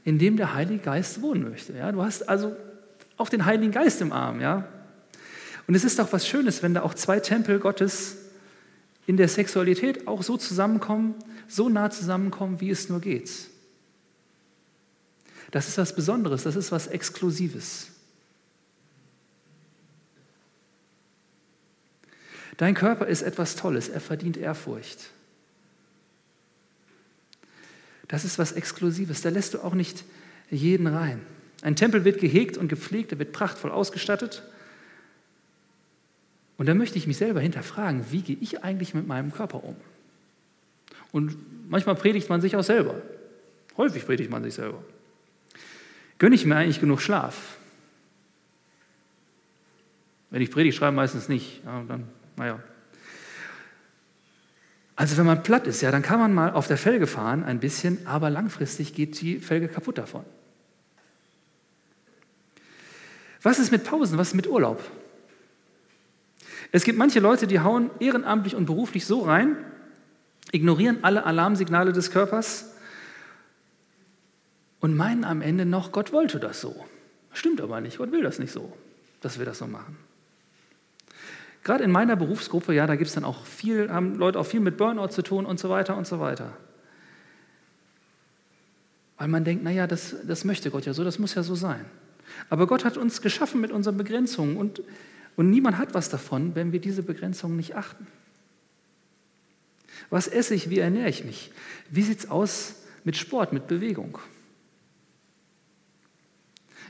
in 0.04 0.20
dem 0.20 0.38
der 0.38 0.54
Heilige 0.54 0.84
Geist 0.84 1.22
wohnen 1.22 1.50
möchte. 1.50 1.74
Ja. 1.74 1.92
Du 1.92 2.04
hast 2.04 2.30
also 2.30 2.56
auch 3.18 3.30
den 3.30 3.46
Heiligen 3.46 3.72
Geist 3.72 4.02
im 4.02 4.12
Arm, 4.12 4.40
ja. 4.40 4.68
Und 5.68 5.76
es 5.76 5.84
ist 5.84 6.00
doch 6.00 6.14
was 6.14 6.28
Schönes, 6.28 6.64
wenn 6.64 6.74
da 6.74 6.82
auch 6.82 6.94
zwei 6.94 7.20
Tempel 7.20 7.60
Gottes 7.60 8.19
in 9.10 9.18
der 9.18 9.28
Sexualität 9.28 10.08
auch 10.08 10.22
so 10.22 10.38
zusammenkommen, 10.38 11.16
so 11.48 11.68
nah 11.68 11.90
zusammenkommen, 11.90 12.62
wie 12.62 12.70
es 12.70 12.90
nur 12.90 13.02
geht. 13.02 13.32
Das 15.50 15.68
ist 15.68 15.80
was 15.80 15.96
Besonderes, 15.96 16.44
das 16.44 16.56
ist 16.56 16.72
was 16.72 16.86
Exklusives. 16.86 17.88
Dein 22.58 22.76
Körper 22.76 23.08
ist 23.08 23.24
etwas 23.24 23.56
Tolles, 23.56 23.90
er 23.90 24.00
verdient 24.00 24.38
Ehrfurcht. 24.38 25.10
Das 28.10 28.26
ist 28.26 28.38
was 28.38 28.52
Exklusives, 28.52 29.24
da 29.24 29.30
lässt 29.30 29.56
du 29.56 29.64
auch 29.64 29.74
nicht 29.74 30.04
jeden 30.52 30.86
rein. 30.86 31.26
Ein 31.64 31.76
Tempel 31.76 32.06
wird 32.06 32.22
gehegt 32.22 32.58
und 32.58 32.68
gepflegt, 32.68 33.12
er 33.12 33.18
wird 33.18 33.32
prachtvoll 33.32 33.72
ausgestattet. 33.72 34.44
Und 36.60 36.66
da 36.66 36.74
möchte 36.74 36.98
ich 36.98 37.08
mich 37.08 37.16
selber 37.16 37.40
hinterfragen, 37.40 38.12
wie 38.12 38.22
gehe 38.22 38.36
ich 38.42 38.66
eigentlich 38.66 38.94
mit 38.94 39.08
meinem 39.08 39.32
Körper 39.32 39.64
um? 39.64 39.78
Und 41.14 41.38
manchmal 41.70 41.96
predigt 41.96 42.28
man 42.28 42.42
sich 42.42 42.58
auch 42.58 42.64
selber. 42.64 43.02
Häufig 43.78 44.06
predigt 44.06 44.30
man 44.30 44.44
sich 44.44 44.56
selber. 44.56 44.84
Gönne 46.18 46.36
ich 46.36 46.46
mir 46.46 46.58
eigentlich 46.58 46.82
genug 46.82 47.00
Schlaf? 47.00 47.56
Wenn 50.32 50.42
ich 50.42 50.52
predige, 50.52 50.76
schreibe 50.76 50.98
meistens 50.98 51.30
nicht. 51.30 51.64
Ja, 51.64 51.82
dann 51.88 52.10
naja. 52.36 52.60
Also 54.98 55.16
wenn 55.16 55.26
man 55.26 55.44
platt 55.44 55.66
ist, 55.66 55.80
ja, 55.80 55.92
dann 55.92 56.02
kann 56.02 56.20
man 56.20 56.34
mal 56.34 56.52
auf 56.52 56.68
der 56.68 56.78
Felge 56.78 57.08
fahren 57.08 57.46
ein 57.46 57.62
bisschen, 57.62 58.06
aber 58.06 58.30
langfristig 58.30 58.94
geht 58.94 59.22
die 59.22 59.40
Felge 59.40 59.70
kaputt 59.70 59.98
davon. 59.98 60.26
Was 63.44 63.60
ist 63.60 63.72
mit 63.72 63.86
Pausen? 63.86 64.18
Was 64.18 64.28
ist 64.28 64.34
mit 64.34 64.48
Urlaub? 64.48 64.84
Es 66.72 66.84
gibt 66.84 66.98
manche 66.98 67.20
Leute, 67.20 67.48
die 67.48 67.60
hauen 67.60 67.90
ehrenamtlich 68.00 68.56
und 68.56 68.66
beruflich 68.66 69.06
so 69.06 69.22
rein, 69.22 69.58
ignorieren 70.52 71.00
alle 71.04 71.26
Alarmsignale 71.26 71.94
des 71.94 72.12
Körpers 72.12 72.74
und 74.80 74.96
meinen 74.96 75.24
am 75.24 75.42
Ende 75.42 75.66
noch, 75.66 75.92
Gott 75.92 76.12
wollte 76.12 76.40
das 76.40 76.62
so. 76.62 76.86
Stimmt 77.34 77.62
aber 77.62 77.82
nicht, 77.82 77.98
Gott 77.98 78.12
will 78.12 78.24
das 78.24 78.40
nicht 78.40 78.52
so, 78.52 78.74
dass 79.22 79.40
wir 79.40 79.46
das 79.46 79.58
so 79.58 79.68
machen. 79.68 79.98
Gerade 81.64 81.84
in 81.84 81.92
meiner 81.92 82.16
Berufsgruppe, 82.16 82.74
ja, 82.74 82.88
da 82.88 82.96
gibt 82.96 83.10
es 83.10 83.16
dann 83.16 83.26
auch 83.26 83.46
viel, 83.46 83.92
haben 83.92 84.16
Leute 84.16 84.40
auch 84.40 84.46
viel 84.46 84.60
mit 84.60 84.78
Burnout 84.78 85.10
zu 85.10 85.22
tun 85.22 85.46
und 85.46 85.60
so 85.60 85.70
weiter 85.70 85.98
und 85.98 86.08
so 86.08 86.20
weiter. 86.20 86.56
Weil 89.18 89.28
man 89.28 89.44
denkt, 89.44 89.64
naja, 89.64 89.86
das, 89.86 90.16
das 90.26 90.46
möchte 90.46 90.72
Gott 90.72 90.86
ja 90.86 90.94
so, 90.94 91.04
das 91.04 91.20
muss 91.20 91.36
ja 91.36 91.44
so 91.44 91.56
sein. 91.56 91.86
Aber 92.50 92.68
Gott 92.68 92.86
hat 92.86 92.96
uns 92.96 93.22
geschaffen 93.22 93.60
mit 93.60 93.72
unseren 93.72 93.98
Begrenzungen 93.98 94.56
und, 94.56 94.82
und 95.36 95.50
niemand 95.50 95.78
hat 95.78 95.94
was 95.94 96.10
davon, 96.10 96.56
wenn 96.56 96.72
wir 96.72 96.80
diese 96.80 97.04
Begrenzungen 97.04 97.58
nicht 97.58 97.76
achten. 97.76 98.08
Was 100.10 100.28
esse 100.28 100.56
ich, 100.56 100.70
wie 100.70 100.80
ernähre 100.80 101.10
ich 101.10 101.24
mich? 101.24 101.52
Wie 101.90 102.02
sieht 102.02 102.20
es 102.20 102.30
aus 102.30 102.76
mit 103.04 103.18
Sport, 103.18 103.54
mit 103.54 103.68
Bewegung? 103.68 104.18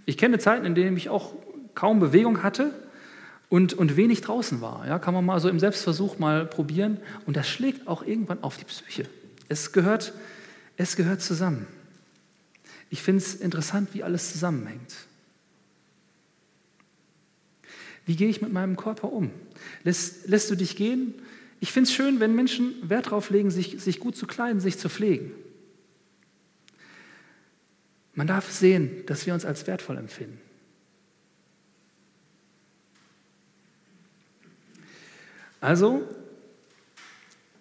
Ich 0.05 0.17
kenne 0.17 0.39
Zeiten, 0.39 0.65
in 0.65 0.75
denen 0.75 0.97
ich 0.97 1.09
auch 1.09 1.33
kaum 1.75 1.99
Bewegung 1.99 2.43
hatte 2.43 2.73
und, 3.49 3.73
und 3.73 3.95
wenig 3.95 4.21
draußen 4.21 4.61
war. 4.61 4.87
Ja, 4.87 4.99
kann 4.99 5.13
man 5.13 5.25
mal 5.25 5.39
so 5.39 5.49
im 5.49 5.59
Selbstversuch 5.59 6.19
mal 6.19 6.45
probieren. 6.45 6.99
Und 7.25 7.35
das 7.35 7.47
schlägt 7.47 7.87
auch 7.87 8.03
irgendwann 8.03 8.43
auf 8.43 8.57
die 8.57 8.65
Psyche. 8.65 9.05
Es 9.49 9.71
gehört, 9.71 10.13
es 10.77 10.95
gehört 10.95 11.21
zusammen. 11.21 11.67
Ich 12.89 13.03
finde 13.03 13.23
es 13.23 13.35
interessant, 13.35 13.89
wie 13.93 14.03
alles 14.03 14.31
zusammenhängt. 14.31 14.95
Wie 18.09 18.15
gehe 18.15 18.27
ich 18.27 18.41
mit 18.41 18.51
meinem 18.51 18.75
Körper 18.75 19.13
um? 19.13 19.29
Lässt, 19.83 20.27
lässt 20.27 20.49
du 20.49 20.55
dich 20.55 20.75
gehen? 20.75 21.13
Ich 21.59 21.71
finde 21.71 21.87
es 21.87 21.93
schön, 21.93 22.19
wenn 22.19 22.33
Menschen 22.33 22.73
Wert 22.89 23.05
darauf 23.05 23.29
legen, 23.29 23.51
sich, 23.51 23.79
sich 23.79 23.99
gut 23.99 24.15
zu 24.15 24.25
kleiden, 24.25 24.59
sich 24.59 24.79
zu 24.79 24.89
pflegen. 24.89 25.31
Man 28.15 28.25
darf 28.25 28.51
sehen, 28.51 29.03
dass 29.05 29.27
wir 29.27 29.35
uns 29.35 29.45
als 29.45 29.67
wertvoll 29.67 29.97
empfinden. 29.97 30.41
Also, 35.61 36.01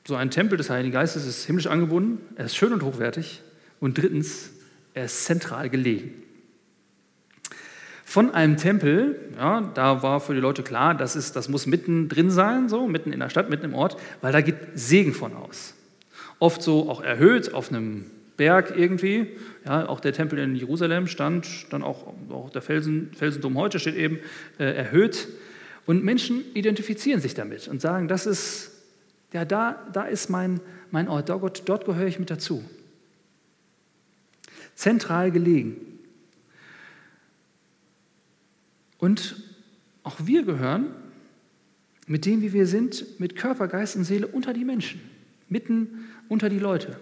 so 0.07 0.15
ein 0.15 0.31
Tempel 0.31 0.57
des 0.57 0.71
Heiligen 0.71 0.93
Geistes 0.93 1.27
ist 1.27 1.45
himmlisch 1.45 1.67
angebunden, 1.67 2.23
er 2.37 2.47
ist 2.47 2.57
schön 2.57 2.73
und 2.73 2.83
hochwertig 2.83 3.43
und 3.81 3.99
drittens, 3.99 4.49
er 4.95 5.05
ist 5.05 5.27
zentral 5.27 5.69
gelegen. 5.69 6.23
Von 8.09 8.31
einem 8.31 8.57
Tempel, 8.57 9.21
ja, 9.37 9.61
da 9.75 10.03
war 10.03 10.21
für 10.21 10.33
die 10.33 10.41
Leute 10.41 10.63
klar, 10.63 10.95
das, 10.95 11.15
ist, 11.15 11.37
das 11.37 11.51
muss 11.51 11.67
mitten 11.67 12.09
drin 12.09 12.31
sein, 12.31 12.71
so, 12.71 12.87
mitten 12.87 13.13
in 13.13 13.21
der 13.21 13.29
Stadt, 13.29 13.51
mitten 13.51 13.67
im 13.67 13.75
Ort, 13.75 13.99
weil 14.23 14.33
da 14.33 14.41
geht 14.41 14.57
Segen 14.73 15.13
von 15.13 15.37
aus. 15.37 15.75
Oft 16.39 16.63
so 16.63 16.89
auch 16.89 17.03
erhöht 17.03 17.53
auf 17.53 17.69
einem 17.71 18.07
Berg 18.39 18.73
irgendwie. 18.75 19.27
Ja, 19.67 19.87
auch 19.91 20.01
der 20.01 20.15
Tempel 20.15 20.39
in 20.39 20.57
Jerusalem 20.57 21.07
stand, 21.07 21.71
dann 21.71 21.83
auch, 21.83 22.15
auch 22.31 22.49
der 22.49 22.63
Felsen, 22.63 23.11
Felsendom 23.15 23.59
heute 23.59 23.79
steht 23.79 23.97
eben 23.97 24.21
äh, 24.59 24.65
erhöht. 24.65 25.29
Und 25.85 26.03
Menschen 26.03 26.43
identifizieren 26.55 27.21
sich 27.21 27.35
damit 27.35 27.69
und 27.69 27.83
sagen, 27.83 28.09
das 28.09 28.25
ist, 28.25 28.71
ja, 29.35 29.45
da, 29.45 29.87
da 29.93 30.05
ist 30.05 30.31
mein, 30.31 30.61
mein 30.91 31.09
Ort, 31.09 31.29
dort, 31.29 31.69
dort 31.69 31.85
gehöre 31.85 32.07
ich 32.07 32.19
mit 32.19 32.31
dazu. 32.31 32.65
Zentral 34.75 35.31
gelegen. 35.31 35.88
Und 38.99 39.37
auch 40.03 40.17
wir 40.25 40.43
gehören 40.43 40.87
mit 42.07 42.27
dem, 42.27 42.43
wie 42.43 42.53
wir 42.53 42.67
sind, 42.67 43.19
mit 43.21 43.37
Körper, 43.37 43.69
Geist 43.69 43.97
und 43.97 44.05
Seele 44.05 44.27
unter 44.27 44.53
die 44.53 44.65
Menschen, 44.65 45.01
mitten 45.49 46.09
unter 46.29 46.49
die 46.49 46.59
Leute 46.59 46.99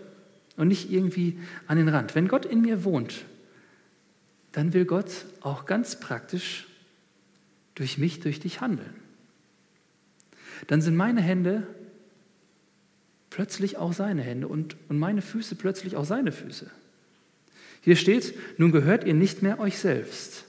und 0.56 0.68
nicht 0.68 0.90
irgendwie 0.90 1.38
an 1.66 1.76
den 1.76 1.88
Rand. 1.88 2.14
Wenn 2.14 2.28
Gott 2.28 2.44
in 2.44 2.60
mir 2.60 2.84
wohnt, 2.84 3.24
dann 4.52 4.72
will 4.72 4.84
Gott 4.84 5.26
auch 5.40 5.66
ganz 5.66 6.00
praktisch 6.00 6.66
durch 7.74 7.98
mich, 7.98 8.20
durch 8.20 8.40
dich 8.40 8.60
handeln. 8.60 8.94
Dann 10.66 10.80
sind 10.80 10.96
meine 10.96 11.20
Hände 11.20 11.66
plötzlich 13.30 13.76
auch 13.76 13.92
seine 13.92 14.22
Hände 14.22 14.48
und, 14.48 14.76
und 14.88 14.98
meine 14.98 15.20
Füße 15.20 15.56
plötzlich 15.56 15.94
auch 15.94 16.06
seine 16.06 16.32
Füße. 16.32 16.70
Hier 17.82 17.96
steht, 17.96 18.34
nun 18.58 18.72
gehört 18.72 19.04
ihr 19.04 19.14
nicht 19.14 19.42
mehr 19.42 19.60
euch 19.60 19.78
selbst, 19.78 20.44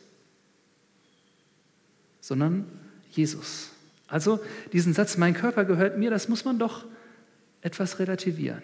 sondern 2.27 2.65
Jesus. 3.09 3.71
Also 4.07 4.39
diesen 4.73 4.93
Satz, 4.93 5.17
mein 5.17 5.33
Körper 5.33 5.63
gehört 5.63 5.97
mir, 5.97 6.09
das 6.09 6.27
muss 6.27 6.43
man 6.43 6.59
doch 6.59 6.83
etwas 7.61 7.99
relativieren. 7.99 8.61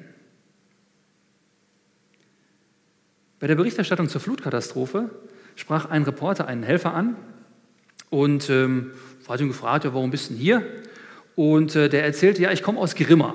Bei 3.40 3.48
der 3.48 3.56
Berichterstattung 3.56 4.10
zur 4.10 4.20
Flutkatastrophe 4.20 5.10
sprach 5.56 5.86
ein 5.86 6.04
Reporter 6.04 6.48
einen 6.48 6.64
Helfer 6.64 6.94
an 6.94 7.16
und 8.10 8.50
ähm, 8.50 8.92
hat 9.28 9.40
ihn 9.40 9.48
gefragt, 9.48 9.86
ja, 9.86 9.94
warum 9.94 10.12
bist 10.12 10.30
du 10.30 10.34
denn 10.34 10.42
hier? 10.42 10.66
Und 11.36 11.76
äh, 11.76 11.88
der 11.88 12.04
erzählte, 12.04 12.42
ja, 12.42 12.52
ich 12.52 12.64
komme 12.64 12.80
aus 12.80 12.96
Grimma. 12.96 13.34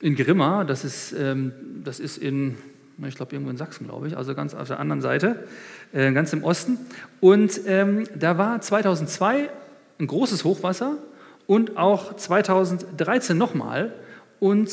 In 0.00 0.16
Grimma, 0.16 0.64
das 0.64 0.84
ist, 0.84 1.12
ähm, 1.12 1.52
das 1.84 2.00
ist 2.00 2.18
in, 2.18 2.56
ich 3.08 3.16
glaube, 3.16 3.32
irgendwo 3.32 3.50
in 3.50 3.56
Sachsen, 3.56 3.86
glaube 3.86 4.08
ich, 4.08 4.16
also 4.16 4.34
ganz 4.34 4.54
auf 4.54 4.68
der 4.68 4.78
anderen 4.80 5.00
Seite, 5.00 5.44
äh, 5.92 6.12
ganz 6.12 6.32
im 6.32 6.44
Osten. 6.44 6.78
Und 7.20 7.60
ähm, 7.66 8.04
da 8.14 8.38
war 8.38 8.60
2002 8.60 9.50
ein 9.98 10.06
großes 10.06 10.44
Hochwasser 10.44 10.96
und 11.46 11.76
auch 11.76 12.16
2013 12.16 13.36
nochmal. 13.36 13.92
Und 14.40 14.70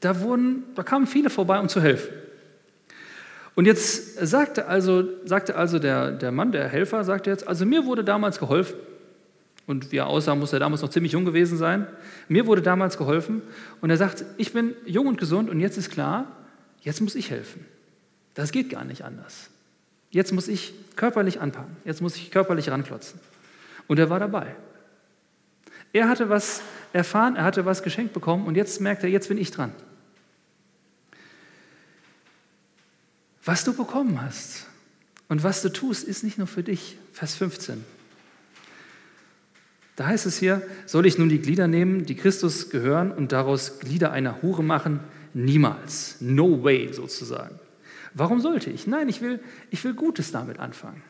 da, 0.00 0.20
wurden, 0.20 0.64
da 0.74 0.82
kamen 0.82 1.06
viele 1.06 1.30
vorbei, 1.30 1.58
um 1.58 1.68
zu 1.68 1.80
helfen. 1.80 2.12
Und 3.54 3.66
jetzt 3.66 4.18
sagte 4.24 4.66
also, 4.66 5.04
sagte 5.24 5.56
also 5.56 5.78
der, 5.78 6.12
der 6.12 6.30
Mann, 6.30 6.52
der 6.52 6.68
Helfer, 6.68 7.02
sagte 7.02 7.30
jetzt, 7.30 7.46
also 7.46 7.66
mir 7.66 7.84
wurde 7.86 8.04
damals 8.04 8.38
geholfen, 8.38 8.76
und 9.68 9.92
wie 9.92 9.98
er 9.98 10.06
aussah, 10.06 10.34
muss 10.34 10.54
er 10.54 10.60
damals 10.60 10.80
noch 10.80 10.88
ziemlich 10.88 11.12
jung 11.12 11.26
gewesen 11.26 11.58
sein. 11.58 11.86
Mir 12.26 12.46
wurde 12.46 12.62
damals 12.62 12.96
geholfen 12.96 13.42
und 13.82 13.90
er 13.90 13.98
sagt, 13.98 14.24
ich 14.38 14.54
bin 14.54 14.74
jung 14.86 15.06
und 15.06 15.18
gesund 15.18 15.50
und 15.50 15.60
jetzt 15.60 15.76
ist 15.76 15.90
klar, 15.90 16.37
jetzt 16.82 17.00
muss 17.00 17.14
ich 17.14 17.30
helfen. 17.30 17.64
Das 18.34 18.52
geht 18.52 18.70
gar 18.70 18.84
nicht 18.84 19.02
anders. 19.02 19.50
Jetzt 20.10 20.32
muss 20.32 20.48
ich 20.48 20.74
körperlich 20.96 21.40
anpacken, 21.40 21.76
jetzt 21.84 22.00
muss 22.00 22.16
ich 22.16 22.30
körperlich 22.30 22.70
ranklotzen. 22.70 23.20
Und 23.86 23.98
er 23.98 24.10
war 24.10 24.20
dabei. 24.20 24.54
Er 25.92 26.08
hatte 26.08 26.28
was 26.28 26.62
erfahren, 26.92 27.36
er 27.36 27.44
hatte 27.44 27.64
was 27.64 27.82
geschenkt 27.82 28.12
bekommen 28.12 28.46
und 28.46 28.56
jetzt 28.56 28.80
merkt 28.80 29.02
er, 29.02 29.08
jetzt 29.08 29.28
bin 29.28 29.38
ich 29.38 29.50
dran. 29.50 29.72
Was 33.44 33.64
du 33.64 33.72
bekommen 33.72 34.20
hast 34.20 34.66
und 35.28 35.42
was 35.42 35.62
du 35.62 35.70
tust, 35.70 36.04
ist 36.04 36.22
nicht 36.22 36.38
nur 36.38 36.46
für 36.46 36.62
dich. 36.62 36.98
Vers 37.12 37.34
15. 37.34 37.84
Da 39.96 40.06
heißt 40.06 40.26
es 40.26 40.38
hier, 40.38 40.62
soll 40.86 41.06
ich 41.06 41.18
nun 41.18 41.28
die 41.28 41.40
Glieder 41.40 41.66
nehmen, 41.66 42.06
die 42.06 42.14
Christus 42.14 42.70
gehören 42.70 43.10
und 43.10 43.32
daraus 43.32 43.80
Glieder 43.80 44.12
einer 44.12 44.42
Hure 44.42 44.62
machen? 44.62 45.00
Niemals. 45.34 46.16
No 46.20 46.62
way 46.62 46.92
sozusagen. 46.92 47.58
Warum 48.14 48.40
sollte 48.40 48.70
ich? 48.70 48.86
Nein, 48.86 49.08
ich 49.08 49.20
will, 49.20 49.40
ich 49.70 49.84
will 49.84 49.94
Gutes 49.94 50.32
damit 50.32 50.58
anfangen. 50.58 51.02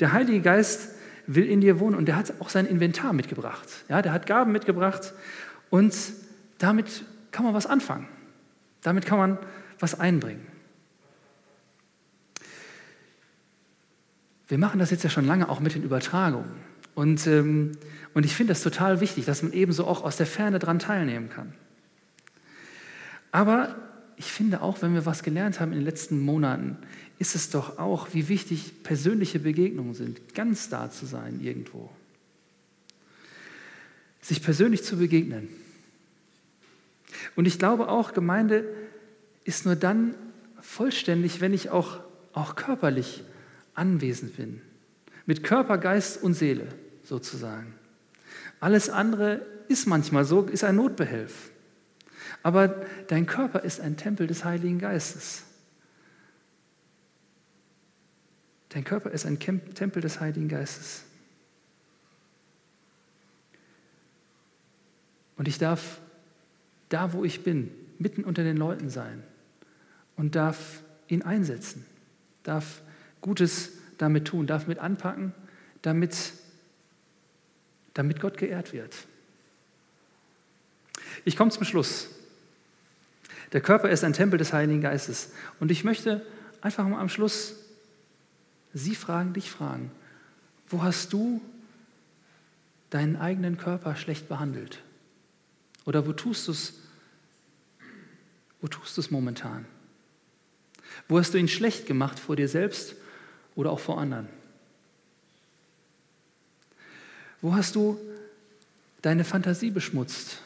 Der 0.00 0.12
Heilige 0.12 0.40
Geist 0.40 0.94
will 1.26 1.46
in 1.46 1.60
dir 1.60 1.80
wohnen 1.80 1.96
und 1.96 2.06
der 2.06 2.16
hat 2.16 2.40
auch 2.40 2.48
sein 2.48 2.66
Inventar 2.66 3.12
mitgebracht. 3.12 3.68
Ja, 3.88 4.02
der 4.02 4.12
hat 4.12 4.26
Gaben 4.26 4.52
mitgebracht 4.52 5.12
und 5.70 5.94
damit 6.58 7.04
kann 7.30 7.44
man 7.44 7.54
was 7.54 7.66
anfangen. 7.66 8.08
Damit 8.82 9.06
kann 9.06 9.18
man 9.18 9.38
was 9.78 9.98
einbringen. 9.98 10.46
Wir 14.46 14.58
machen 14.58 14.78
das 14.78 14.90
jetzt 14.90 15.02
ja 15.04 15.10
schon 15.10 15.26
lange 15.26 15.48
auch 15.48 15.60
mit 15.60 15.74
den 15.74 15.82
Übertragungen. 15.82 16.52
Und, 16.94 17.26
ähm, 17.26 17.72
und 18.12 18.24
ich 18.24 18.36
finde 18.36 18.52
das 18.52 18.62
total 18.62 19.00
wichtig, 19.00 19.24
dass 19.24 19.42
man 19.42 19.52
ebenso 19.52 19.86
auch 19.86 20.04
aus 20.04 20.16
der 20.16 20.26
Ferne 20.26 20.58
daran 20.58 20.78
teilnehmen 20.78 21.28
kann. 21.28 21.54
Aber 23.34 23.74
ich 24.16 24.26
finde 24.26 24.62
auch, 24.62 24.80
wenn 24.80 24.94
wir 24.94 25.06
was 25.06 25.24
gelernt 25.24 25.58
haben 25.58 25.72
in 25.72 25.78
den 25.78 25.84
letzten 25.84 26.20
Monaten, 26.20 26.78
ist 27.18 27.34
es 27.34 27.50
doch 27.50 27.80
auch, 27.80 28.10
wie 28.12 28.28
wichtig 28.28 28.84
persönliche 28.84 29.40
Begegnungen 29.40 29.92
sind, 29.92 30.36
ganz 30.36 30.68
da 30.68 30.88
zu 30.88 31.04
sein 31.04 31.40
irgendwo. 31.42 31.90
Sich 34.20 34.40
persönlich 34.40 34.84
zu 34.84 34.98
begegnen. 34.98 35.48
Und 37.34 37.46
ich 37.46 37.58
glaube 37.58 37.88
auch, 37.88 38.12
Gemeinde 38.12 38.68
ist 39.42 39.66
nur 39.66 39.74
dann 39.74 40.14
vollständig, 40.60 41.40
wenn 41.40 41.52
ich 41.52 41.70
auch, 41.70 41.98
auch 42.34 42.54
körperlich 42.54 43.24
anwesend 43.74 44.36
bin. 44.36 44.60
Mit 45.26 45.42
Körper, 45.42 45.78
Geist 45.78 46.22
und 46.22 46.34
Seele 46.34 46.68
sozusagen. 47.02 47.74
Alles 48.60 48.90
andere 48.90 49.44
ist 49.66 49.88
manchmal 49.88 50.24
so, 50.24 50.42
ist 50.42 50.62
ein 50.62 50.76
Notbehelf. 50.76 51.50
Aber 52.44 52.68
dein 53.08 53.24
Körper 53.24 53.60
ist 53.60 53.80
ein 53.80 53.96
Tempel 53.96 54.26
des 54.26 54.44
Heiligen 54.44 54.78
Geistes. 54.78 55.44
Dein 58.68 58.84
Körper 58.84 59.10
ist 59.10 59.24
ein 59.24 59.38
Tempel 59.38 60.02
des 60.02 60.20
Heiligen 60.20 60.48
Geistes. 60.48 61.04
Und 65.36 65.48
ich 65.48 65.56
darf 65.56 66.00
da, 66.90 67.14
wo 67.14 67.24
ich 67.24 67.42
bin, 67.42 67.70
mitten 67.98 68.24
unter 68.24 68.44
den 68.44 68.58
Leuten 68.58 68.90
sein 68.90 69.22
und 70.16 70.34
darf 70.34 70.82
ihn 71.08 71.22
einsetzen, 71.22 71.86
darf 72.42 72.82
Gutes 73.22 73.72
damit 73.96 74.26
tun, 74.26 74.46
darf 74.46 74.66
mit 74.66 74.80
anpacken, 74.80 75.32
damit, 75.80 76.34
damit 77.94 78.20
Gott 78.20 78.36
geehrt 78.36 78.74
wird. 78.74 78.94
Ich 81.24 81.36
komme 81.38 81.50
zum 81.50 81.64
Schluss. 81.64 82.13
Der 83.54 83.60
Körper 83.60 83.88
ist 83.88 84.04
ein 84.04 84.12
Tempel 84.12 84.36
des 84.36 84.52
Heiligen 84.52 84.82
Geistes. 84.82 85.30
Und 85.60 85.70
ich 85.70 85.84
möchte 85.84 86.26
einfach 86.60 86.86
mal 86.86 87.00
am 87.00 87.08
Schluss 87.08 87.54
Sie 88.76 88.96
fragen, 88.96 89.32
dich 89.32 89.52
fragen, 89.52 89.92
wo 90.66 90.82
hast 90.82 91.12
du 91.12 91.40
deinen 92.90 93.14
eigenen 93.14 93.56
Körper 93.56 93.94
schlecht 93.94 94.28
behandelt? 94.28 94.82
Oder 95.84 96.08
wo 96.08 96.12
tust 96.12 96.48
du 96.48 96.52
es? 96.52 96.74
Wo 98.60 98.66
tust 98.66 98.96
du 98.96 99.00
es 99.00 99.12
momentan? 99.12 99.64
Wo 101.06 101.18
hast 101.18 101.32
du 101.32 101.38
ihn 101.38 101.46
schlecht 101.46 101.86
gemacht 101.86 102.18
vor 102.18 102.34
dir 102.34 102.48
selbst 102.48 102.96
oder 103.54 103.70
auch 103.70 103.78
vor 103.78 104.00
anderen? 104.00 104.28
Wo 107.40 107.54
hast 107.54 107.76
du 107.76 108.00
deine 109.02 109.22
Fantasie 109.22 109.70
beschmutzt, 109.70 110.40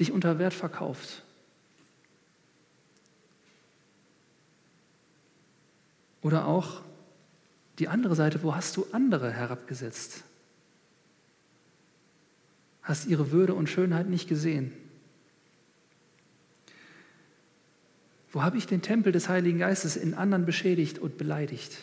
dich 0.00 0.10
unter 0.10 0.40
Wert 0.40 0.54
verkauft? 0.54 1.22
Oder 6.28 6.44
auch 6.44 6.82
die 7.78 7.88
andere 7.88 8.14
Seite, 8.14 8.42
wo 8.42 8.54
hast 8.54 8.76
du 8.76 8.84
andere 8.92 9.32
herabgesetzt? 9.32 10.24
Hast 12.82 13.06
ihre 13.06 13.30
Würde 13.30 13.54
und 13.54 13.70
Schönheit 13.70 14.10
nicht 14.10 14.28
gesehen? 14.28 14.74
Wo 18.30 18.42
habe 18.42 18.58
ich 18.58 18.66
den 18.66 18.82
Tempel 18.82 19.10
des 19.10 19.30
Heiligen 19.30 19.58
Geistes 19.58 19.96
in 19.96 20.12
anderen 20.12 20.44
beschädigt 20.44 20.98
und 20.98 21.16
beleidigt? 21.16 21.78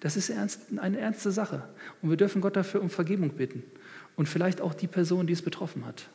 Das 0.00 0.18
ist 0.18 0.30
eine 0.30 0.98
ernste 0.98 1.32
Sache. 1.32 1.66
Und 2.02 2.10
wir 2.10 2.18
dürfen 2.18 2.42
Gott 2.42 2.54
dafür 2.54 2.82
um 2.82 2.90
Vergebung 2.90 3.30
bitten. 3.30 3.62
Und 4.14 4.28
vielleicht 4.28 4.60
auch 4.60 4.74
die 4.74 4.88
Person, 4.88 5.26
die 5.26 5.32
es 5.32 5.40
betroffen 5.40 5.86
hat. 5.86 6.10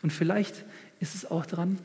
Und 0.00 0.12
vielleicht 0.12 0.64
ist 1.00 1.16
es 1.16 1.28
auch 1.28 1.44
dran, 1.44 1.76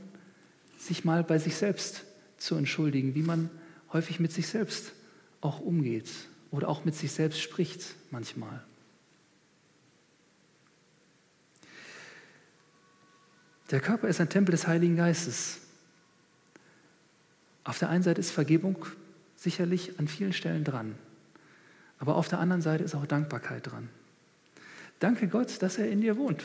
sich 0.77 1.03
mal 1.03 1.23
bei 1.23 1.39
sich 1.39 1.55
selbst 1.55 2.05
zu 2.41 2.55
entschuldigen, 2.55 3.13
wie 3.13 3.21
man 3.21 3.49
häufig 3.93 4.19
mit 4.19 4.31
sich 4.31 4.47
selbst 4.47 4.93
auch 5.41 5.59
umgeht 5.59 6.09
oder 6.49 6.69
auch 6.69 6.85
mit 6.85 6.95
sich 6.95 7.11
selbst 7.11 7.39
spricht 7.39 7.95
manchmal. 8.09 8.63
Der 13.69 13.79
Körper 13.79 14.07
ist 14.07 14.19
ein 14.19 14.29
Tempel 14.29 14.51
des 14.51 14.67
Heiligen 14.67 14.97
Geistes. 14.97 15.59
Auf 17.63 17.79
der 17.79 17.89
einen 17.89 18.03
Seite 18.03 18.19
ist 18.19 18.31
Vergebung 18.31 18.85
sicherlich 19.35 19.97
an 19.99 20.07
vielen 20.07 20.33
Stellen 20.33 20.63
dran, 20.63 20.95
aber 21.99 22.15
auf 22.15 22.27
der 22.27 22.39
anderen 22.39 22.61
Seite 22.61 22.83
ist 22.83 22.95
auch 22.95 23.05
Dankbarkeit 23.05 23.67
dran. 23.67 23.87
Danke 24.99 25.27
Gott, 25.27 25.61
dass 25.61 25.77
er 25.77 25.89
in 25.89 26.01
dir 26.01 26.17
wohnt, 26.17 26.43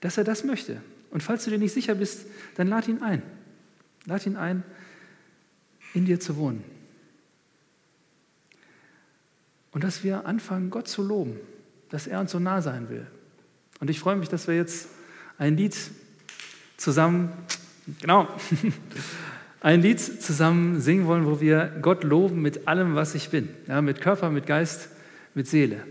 dass 0.00 0.18
er 0.18 0.24
das 0.24 0.44
möchte. 0.44 0.82
Und 1.10 1.22
falls 1.22 1.44
du 1.44 1.50
dir 1.50 1.58
nicht 1.58 1.72
sicher 1.72 1.94
bist, 1.94 2.26
dann 2.56 2.68
lad 2.68 2.88
ihn 2.88 3.02
ein. 3.02 3.22
Lad 4.08 4.24
ihn 4.24 4.36
ein, 4.36 4.62
in 5.92 6.06
dir 6.06 6.18
zu 6.18 6.36
wohnen. 6.36 6.64
Und 9.70 9.84
dass 9.84 10.02
wir 10.02 10.24
anfangen, 10.24 10.70
Gott 10.70 10.88
zu 10.88 11.02
loben, 11.02 11.38
dass 11.90 12.06
er 12.06 12.20
uns 12.20 12.32
so 12.32 12.38
nah 12.38 12.62
sein 12.62 12.88
will. 12.88 13.06
Und 13.80 13.90
ich 13.90 14.00
freue 14.00 14.16
mich, 14.16 14.30
dass 14.30 14.48
wir 14.48 14.56
jetzt 14.56 14.88
ein 15.36 15.58
Lied 15.58 15.76
zusammen, 16.78 17.32
genau, 18.00 18.28
ein 19.60 19.82
Lied 19.82 20.00
zusammen 20.00 20.80
singen 20.80 21.06
wollen, 21.06 21.26
wo 21.26 21.42
wir 21.42 21.66
Gott 21.82 22.02
loben 22.02 22.40
mit 22.40 22.66
allem, 22.66 22.94
was 22.94 23.14
ich 23.14 23.28
bin. 23.28 23.50
Ja, 23.66 23.82
mit 23.82 24.00
Körper, 24.00 24.30
mit 24.30 24.46
Geist, 24.46 24.88
mit 25.34 25.46
Seele. 25.46 25.86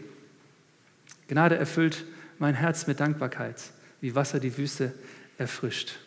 Gnade 1.27 1.55
erfüllt 1.55 2.03
mein 2.39 2.55
Herz 2.55 2.87
mit 2.87 2.99
Dankbarkeit, 2.99 3.61
wie 4.01 4.15
Wasser 4.15 4.39
die 4.39 4.57
Wüste 4.57 4.91
erfrischt. 5.37 5.99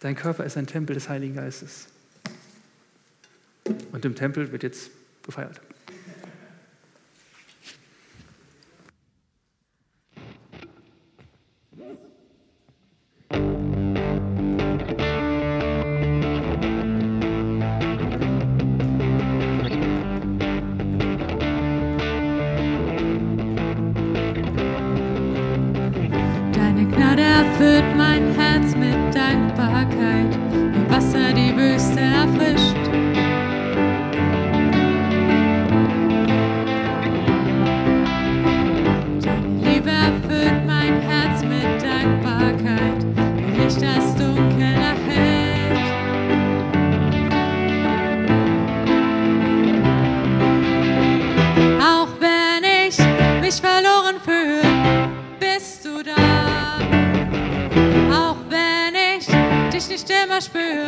Dein 0.00 0.14
Körper 0.14 0.44
ist 0.44 0.56
ein 0.56 0.66
Tempel 0.66 0.94
des 0.94 1.08
Heiligen 1.08 1.34
Geistes. 1.34 1.88
Und 3.92 4.04
im 4.04 4.14
Tempel 4.14 4.52
wird 4.52 4.62
jetzt 4.62 4.90
gefeiert. 5.22 5.60
Dankbarkeit. 29.12 30.32
spüren. 60.40 60.87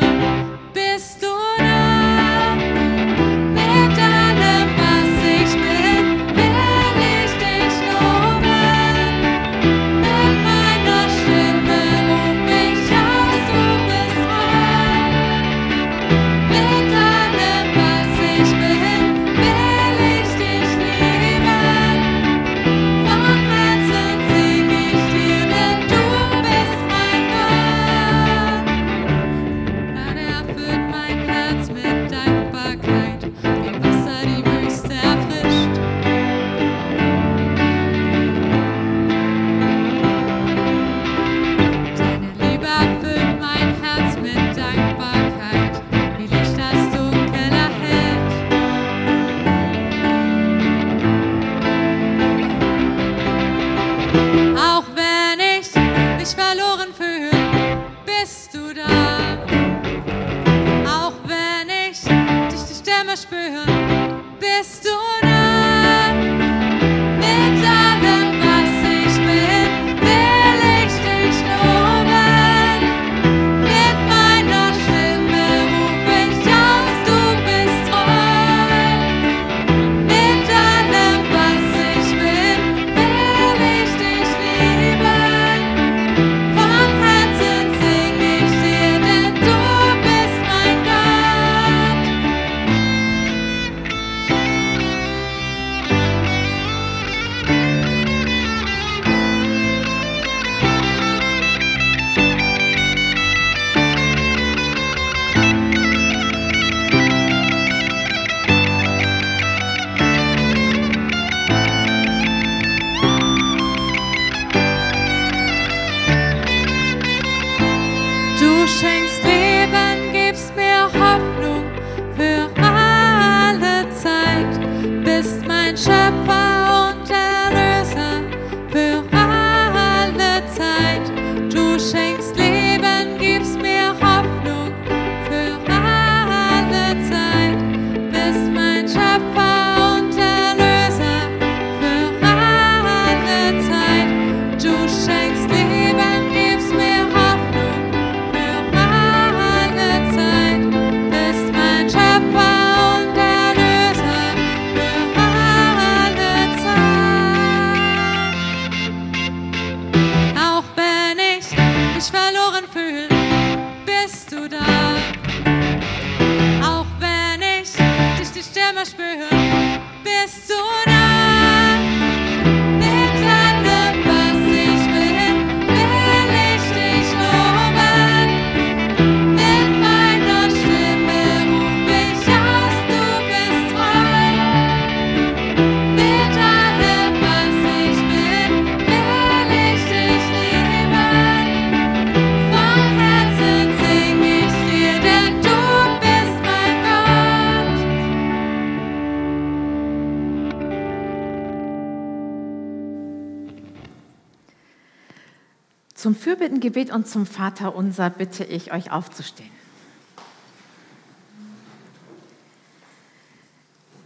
Und 206.93 207.09
zum 207.09 207.27
Vater 207.27 207.75
unser 207.75 208.11
bitte 208.11 208.45
ich 208.45 208.73
euch 208.73 208.91
aufzustehen. 208.91 209.51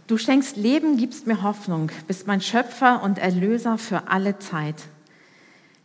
Du 0.07 0.19
schenkst 0.19 0.55
Leben, 0.55 0.97
gibst 0.97 1.25
mir 1.25 1.41
Hoffnung, 1.41 1.91
bist 2.07 2.27
mein 2.27 2.39
Schöpfer 2.39 3.01
und 3.01 3.17
Erlöser 3.17 3.79
für 3.79 4.07
alle 4.07 4.37
Zeit. 4.37 4.75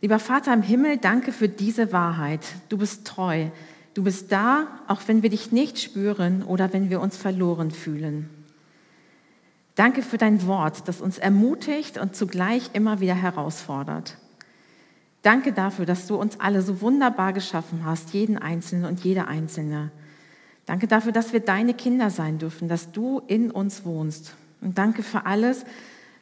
Lieber 0.01 0.19
Vater 0.19 0.53
im 0.53 0.61
Himmel, 0.61 0.97
danke 0.97 1.31
für 1.31 1.49
diese 1.49 1.91
Wahrheit. 1.91 2.41
Du 2.69 2.77
bist 2.77 3.05
treu. 3.05 3.47
Du 3.93 4.03
bist 4.03 4.31
da, 4.31 4.67
auch 4.87 5.01
wenn 5.07 5.21
wir 5.21 5.29
dich 5.29 5.51
nicht 5.51 5.79
spüren 5.79 6.43
oder 6.43 6.71
wenn 6.71 6.89
wir 6.89 7.01
uns 7.01 7.17
verloren 7.17 7.71
fühlen. 7.71 8.29
Danke 9.75 10.01
für 10.01 10.17
dein 10.17 10.45
Wort, 10.47 10.87
das 10.87 11.01
uns 11.01 11.17
ermutigt 11.17 11.97
und 11.97 12.15
zugleich 12.15 12.69
immer 12.73 12.99
wieder 12.99 13.15
herausfordert. 13.15 14.17
Danke 15.21 15.53
dafür, 15.53 15.85
dass 15.85 16.07
du 16.07 16.15
uns 16.15 16.39
alle 16.39 16.61
so 16.61 16.81
wunderbar 16.81 17.33
geschaffen 17.33 17.85
hast, 17.85 18.13
jeden 18.13 18.37
Einzelnen 18.37 18.85
und 18.85 19.03
jede 19.03 19.27
Einzelne. 19.27 19.91
Danke 20.65 20.87
dafür, 20.87 21.11
dass 21.11 21.33
wir 21.33 21.41
deine 21.41 21.73
Kinder 21.73 22.09
sein 22.09 22.39
dürfen, 22.39 22.67
dass 22.67 22.91
du 22.91 23.21
in 23.27 23.51
uns 23.51 23.85
wohnst. 23.85 24.35
Und 24.61 24.77
danke 24.77 25.03
für 25.03 25.25
alles, 25.25 25.65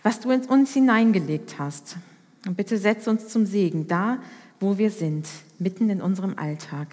was 0.04 0.20
du 0.20 0.32
in 0.32 0.41
uns 0.45 0.74
hineingelegt 0.74 1.60
hast. 1.60 1.97
Und 2.45 2.56
bitte 2.56 2.78
setz 2.78 3.08
uns 3.08 3.28
zum 3.28 3.45
Segen 3.45 3.88
da, 3.88 4.18
wo 4.60 4.78
wir 4.78 4.91
sind, 4.91 5.28
mitten 5.60 5.89
in 5.89 6.02
unserem 6.02 6.38
Alltag. 6.38 6.88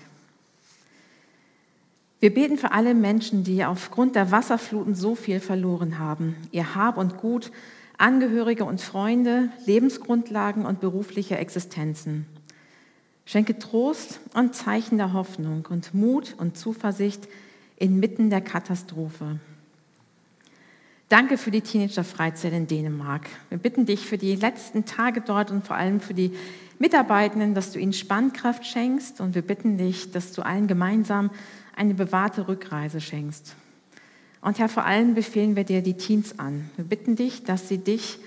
Wir 2.19 2.33
beten 2.33 2.57
für 2.57 2.73
alle 2.73 2.95
Menschen, 2.95 3.45
die 3.45 3.65
aufgrund 3.65 4.17
der 4.17 4.31
Wasserfluten 4.31 4.95
so 4.95 5.15
viel 5.15 5.39
verloren 5.39 5.99
haben, 5.99 6.37
ihr 6.51 6.75
Hab 6.75 6.97
und 6.97 7.19
Gut, 7.19 7.53
Angehörige 7.99 8.65
und 8.65 8.81
Freunde, 8.81 9.49
Lebensgrundlagen 9.65 10.67
und 10.67 10.81
berufliche 10.81 11.39
Existenzen. 11.39 12.27
Schenke 13.25 13.59
Trost 13.59 14.21
und 14.35 14.55
Zeichen 14.55 14.99
der 14.99 15.13
Hoffnung 15.13 15.67
und 15.71 15.95
Mut 15.95 16.35
und 16.39 16.57
Zuversicht 16.57 17.27
inmitten 17.77 18.31
der 18.31 18.41
Katastrophe. 18.41 19.41
Danke 21.09 21.39
für 21.39 21.51
die 21.51 21.61
Teenager-Freizeit 21.61 22.53
in 22.53 22.67
Dänemark. 22.67 23.29
Wir 23.49 23.59
bitten 23.59 23.87
dich 23.87 24.01
für 24.01 24.19
die 24.19 24.35
letzten 24.35 24.85
Tage 24.85 25.21
dort 25.21 25.51
und 25.51 25.65
vor 25.65 25.77
allem 25.77 26.01
für 26.01 26.15
die 26.15 26.33
Mitarbeitenden, 26.79 27.55
dass 27.55 27.73
du 27.73 27.79
ihnen 27.79 27.93
Spannkraft 27.93 28.67
schenkst 28.67 29.21
und 29.21 29.35
wir 29.35 29.43
bitten 29.43 29.79
dich, 29.79 30.11
dass 30.11 30.33
du 30.33 30.43
allen 30.43 30.67
gemeinsam 30.67 31.31
eine 31.77 31.95
bewahrte 31.95 32.49
Rückreise 32.49 33.01
schenkst. 33.01 33.55
Und 34.47 34.61
Herr, 34.61 34.69
vor 34.69 34.85
allem 34.85 35.15
befehlen 35.15 35.57
wir 35.57 35.65
dir 35.65 35.83
die 35.83 35.95
Teens 35.95 36.39
an. 36.39 36.71
Wir 36.77 36.85
bitten 36.85 37.17
dich, 37.17 37.43
dass 37.43 37.67
sie 37.67 37.79
dich 37.79 38.21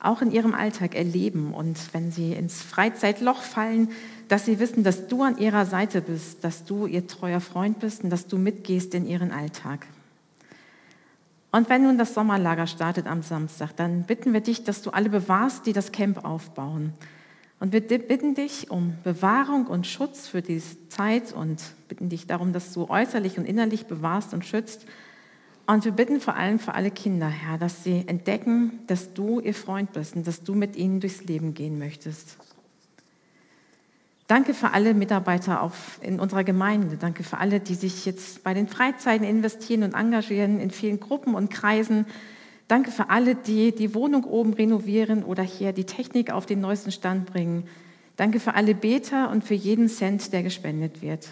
auch 0.00 0.22
in 0.22 0.30
ihrem 0.30 0.54
Alltag 0.54 0.94
erleben 0.94 1.52
und 1.52 1.92
wenn 1.92 2.10
sie 2.10 2.32
ins 2.32 2.62
Freizeitloch 2.62 3.42
fallen, 3.42 3.90
dass 4.28 4.46
sie 4.46 4.58
wissen, 4.58 4.84
dass 4.84 5.06
du 5.06 5.22
an 5.22 5.36
ihrer 5.36 5.66
Seite 5.66 6.00
bist, 6.00 6.42
dass 6.42 6.64
du 6.64 6.86
ihr 6.86 7.06
treuer 7.06 7.40
Freund 7.40 7.78
bist 7.78 8.02
und 8.02 8.08
dass 8.08 8.26
du 8.26 8.38
mitgehst 8.38 8.94
in 8.94 9.06
ihren 9.06 9.32
Alltag. 9.32 9.86
Und 11.52 11.68
wenn 11.68 11.82
nun 11.82 11.98
das 11.98 12.14
Sommerlager 12.14 12.66
startet 12.66 13.06
am 13.06 13.20
Samstag, 13.20 13.76
dann 13.76 14.04
bitten 14.04 14.32
wir 14.32 14.40
dich, 14.40 14.64
dass 14.64 14.80
du 14.80 14.92
alle 14.92 15.10
bewahrst, 15.10 15.66
die 15.66 15.74
das 15.74 15.92
Camp 15.92 16.24
aufbauen. 16.24 16.94
Und 17.60 17.74
wir 17.74 17.82
bitten 17.82 18.34
dich 18.34 18.70
um 18.70 18.94
Bewahrung 19.04 19.66
und 19.66 19.86
Schutz 19.86 20.26
für 20.26 20.40
diese 20.40 20.88
Zeit 20.88 21.34
und 21.34 21.62
bitten 21.88 22.08
dich 22.08 22.26
darum, 22.26 22.54
dass 22.54 22.72
du 22.72 22.88
äußerlich 22.88 23.36
und 23.36 23.44
innerlich 23.44 23.84
bewahrst 23.84 24.32
und 24.32 24.42
schützt 24.46 24.86
und 25.66 25.84
wir 25.84 25.92
bitten 25.92 26.20
vor 26.20 26.36
allem 26.36 26.58
für 26.58 26.74
alle 26.74 26.90
Kinder, 26.90 27.28
Herr, 27.28 27.58
dass 27.58 27.82
sie 27.82 28.04
entdecken, 28.06 28.80
dass 28.86 29.14
du 29.14 29.40
ihr 29.40 29.54
Freund 29.54 29.92
bist 29.92 30.14
und 30.14 30.26
dass 30.26 30.42
du 30.42 30.54
mit 30.54 30.76
ihnen 30.76 31.00
durchs 31.00 31.24
Leben 31.24 31.54
gehen 31.54 31.78
möchtest. 31.78 32.36
Danke 34.28 34.54
für 34.54 34.72
alle 34.72 34.94
Mitarbeiter 34.94 35.62
auf, 35.62 36.00
in 36.02 36.18
unserer 36.18 36.42
Gemeinde. 36.42 36.96
Danke 36.96 37.22
für 37.22 37.38
alle, 37.38 37.60
die 37.60 37.74
sich 37.74 38.04
jetzt 38.06 38.42
bei 38.42 38.54
den 38.54 38.66
Freizeiten 38.66 39.26
investieren 39.26 39.84
und 39.84 39.94
engagieren 39.94 40.58
in 40.58 40.70
vielen 40.70 40.98
Gruppen 40.98 41.34
und 41.34 41.50
Kreisen. 41.50 42.06
Danke 42.66 42.90
für 42.90 43.10
alle, 43.10 43.36
die 43.36 43.72
die 43.72 43.94
Wohnung 43.94 44.24
oben 44.24 44.52
renovieren 44.54 45.22
oder 45.22 45.44
hier 45.44 45.72
die 45.72 45.84
Technik 45.84 46.32
auf 46.32 46.46
den 46.46 46.60
neuesten 46.60 46.90
Stand 46.90 47.26
bringen. 47.26 47.68
Danke 48.16 48.40
für 48.40 48.54
alle 48.54 48.74
Beter 48.74 49.30
und 49.30 49.44
für 49.44 49.54
jeden 49.54 49.88
Cent, 49.88 50.32
der 50.32 50.42
gespendet 50.42 51.02
wird. 51.02 51.28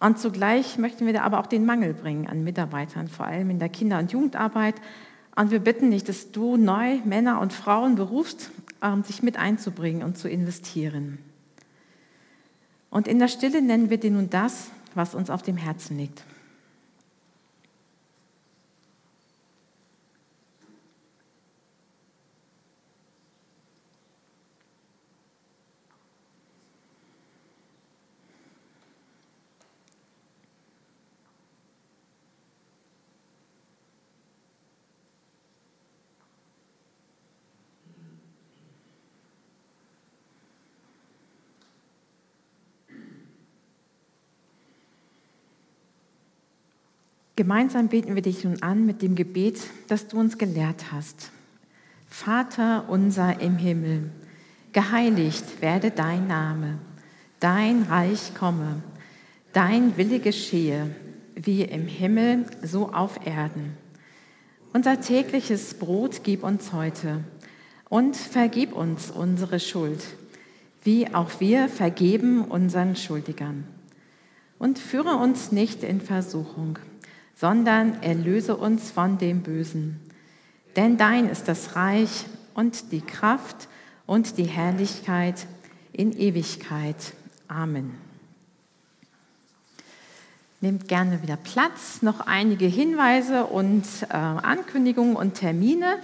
Und 0.00 0.18
zugleich 0.18 0.78
möchten 0.78 1.04
wir 1.04 1.12
da 1.12 1.22
aber 1.22 1.38
auch 1.38 1.46
den 1.46 1.66
Mangel 1.66 1.92
bringen 1.92 2.26
an 2.26 2.42
Mitarbeitern, 2.42 3.06
vor 3.08 3.26
allem 3.26 3.50
in 3.50 3.58
der 3.58 3.68
Kinder- 3.68 3.98
und 3.98 4.10
Jugendarbeit. 4.12 4.74
Und 5.36 5.50
wir 5.50 5.60
bitten 5.60 5.90
dich, 5.90 6.04
dass 6.04 6.32
du 6.32 6.56
neu 6.56 6.96
Männer 7.04 7.40
und 7.40 7.52
Frauen 7.52 7.96
berufst, 7.96 8.50
ähm, 8.82 9.04
sich 9.04 9.22
mit 9.22 9.38
einzubringen 9.38 10.02
und 10.02 10.16
zu 10.16 10.28
investieren. 10.28 11.18
Und 12.88 13.06
in 13.06 13.18
der 13.18 13.28
Stille 13.28 13.60
nennen 13.62 13.90
wir 13.90 13.98
dir 13.98 14.10
nun 14.10 14.30
das, 14.30 14.70
was 14.94 15.14
uns 15.14 15.30
auf 15.30 15.42
dem 15.42 15.56
Herzen 15.56 15.98
liegt. 15.98 16.24
Gemeinsam 47.40 47.88
beten 47.88 48.14
wir 48.14 48.20
dich 48.20 48.44
nun 48.44 48.60
an 48.60 48.84
mit 48.84 49.00
dem 49.00 49.14
Gebet, 49.14 49.62
das 49.88 50.08
du 50.08 50.20
uns 50.20 50.36
gelehrt 50.36 50.92
hast. 50.92 51.30
Vater 52.06 52.84
unser 52.90 53.40
im 53.40 53.56
Himmel, 53.56 54.10
geheiligt 54.74 55.62
werde 55.62 55.90
dein 55.90 56.26
Name, 56.26 56.80
dein 57.38 57.84
Reich 57.84 58.34
komme, 58.34 58.82
dein 59.54 59.96
Wille 59.96 60.20
geschehe, 60.20 60.94
wie 61.34 61.62
im 61.62 61.86
Himmel, 61.86 62.44
so 62.62 62.92
auf 62.92 63.26
Erden. 63.26 63.72
Unser 64.74 65.00
tägliches 65.00 65.72
Brot 65.72 66.20
gib 66.22 66.44
uns 66.44 66.74
heute 66.74 67.24
und 67.88 68.18
vergib 68.18 68.74
uns 68.74 69.10
unsere 69.10 69.60
Schuld, 69.60 70.04
wie 70.84 71.14
auch 71.14 71.40
wir 71.40 71.70
vergeben 71.70 72.44
unseren 72.44 72.96
Schuldigern. 72.96 73.64
Und 74.58 74.78
führe 74.78 75.16
uns 75.16 75.52
nicht 75.52 75.82
in 75.82 76.02
Versuchung 76.02 76.78
sondern 77.40 78.02
erlöse 78.02 78.54
uns 78.54 78.90
von 78.90 79.16
dem 79.16 79.40
Bösen. 79.40 79.98
Denn 80.76 80.98
dein 80.98 81.26
ist 81.26 81.48
das 81.48 81.74
Reich 81.74 82.26
und 82.52 82.92
die 82.92 83.00
Kraft 83.00 83.68
und 84.06 84.36
die 84.36 84.44
Herrlichkeit 84.44 85.46
in 85.92 86.12
Ewigkeit. 86.12 86.96
Amen. 87.48 87.94
Nehmt 90.60 90.86
gerne 90.86 91.22
wieder 91.22 91.38
Platz. 91.38 92.02
Noch 92.02 92.20
einige 92.20 92.66
Hinweise 92.66 93.46
und 93.46 93.84
äh, 94.10 94.12
Ankündigungen 94.12 95.16
und 95.16 95.32
Termine. 95.32 95.98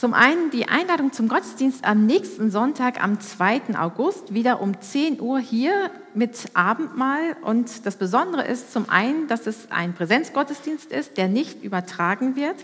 Zum 0.00 0.14
einen 0.14 0.50
die 0.50 0.66
Einladung 0.66 1.12
zum 1.12 1.28
Gottesdienst 1.28 1.84
am 1.84 2.06
nächsten 2.06 2.50
Sonntag, 2.50 3.04
am 3.04 3.20
2. 3.20 3.78
August, 3.78 4.32
wieder 4.32 4.62
um 4.62 4.80
10 4.80 5.20
Uhr 5.20 5.40
hier 5.40 5.90
mit 6.14 6.38
Abendmahl. 6.54 7.36
Und 7.42 7.84
das 7.84 7.96
Besondere 7.96 8.46
ist 8.46 8.72
zum 8.72 8.88
einen, 8.88 9.28
dass 9.28 9.46
es 9.46 9.70
ein 9.70 9.92
Präsenzgottesdienst 9.92 10.90
ist, 10.90 11.18
der 11.18 11.28
nicht 11.28 11.62
übertragen 11.62 12.34
wird. 12.34 12.56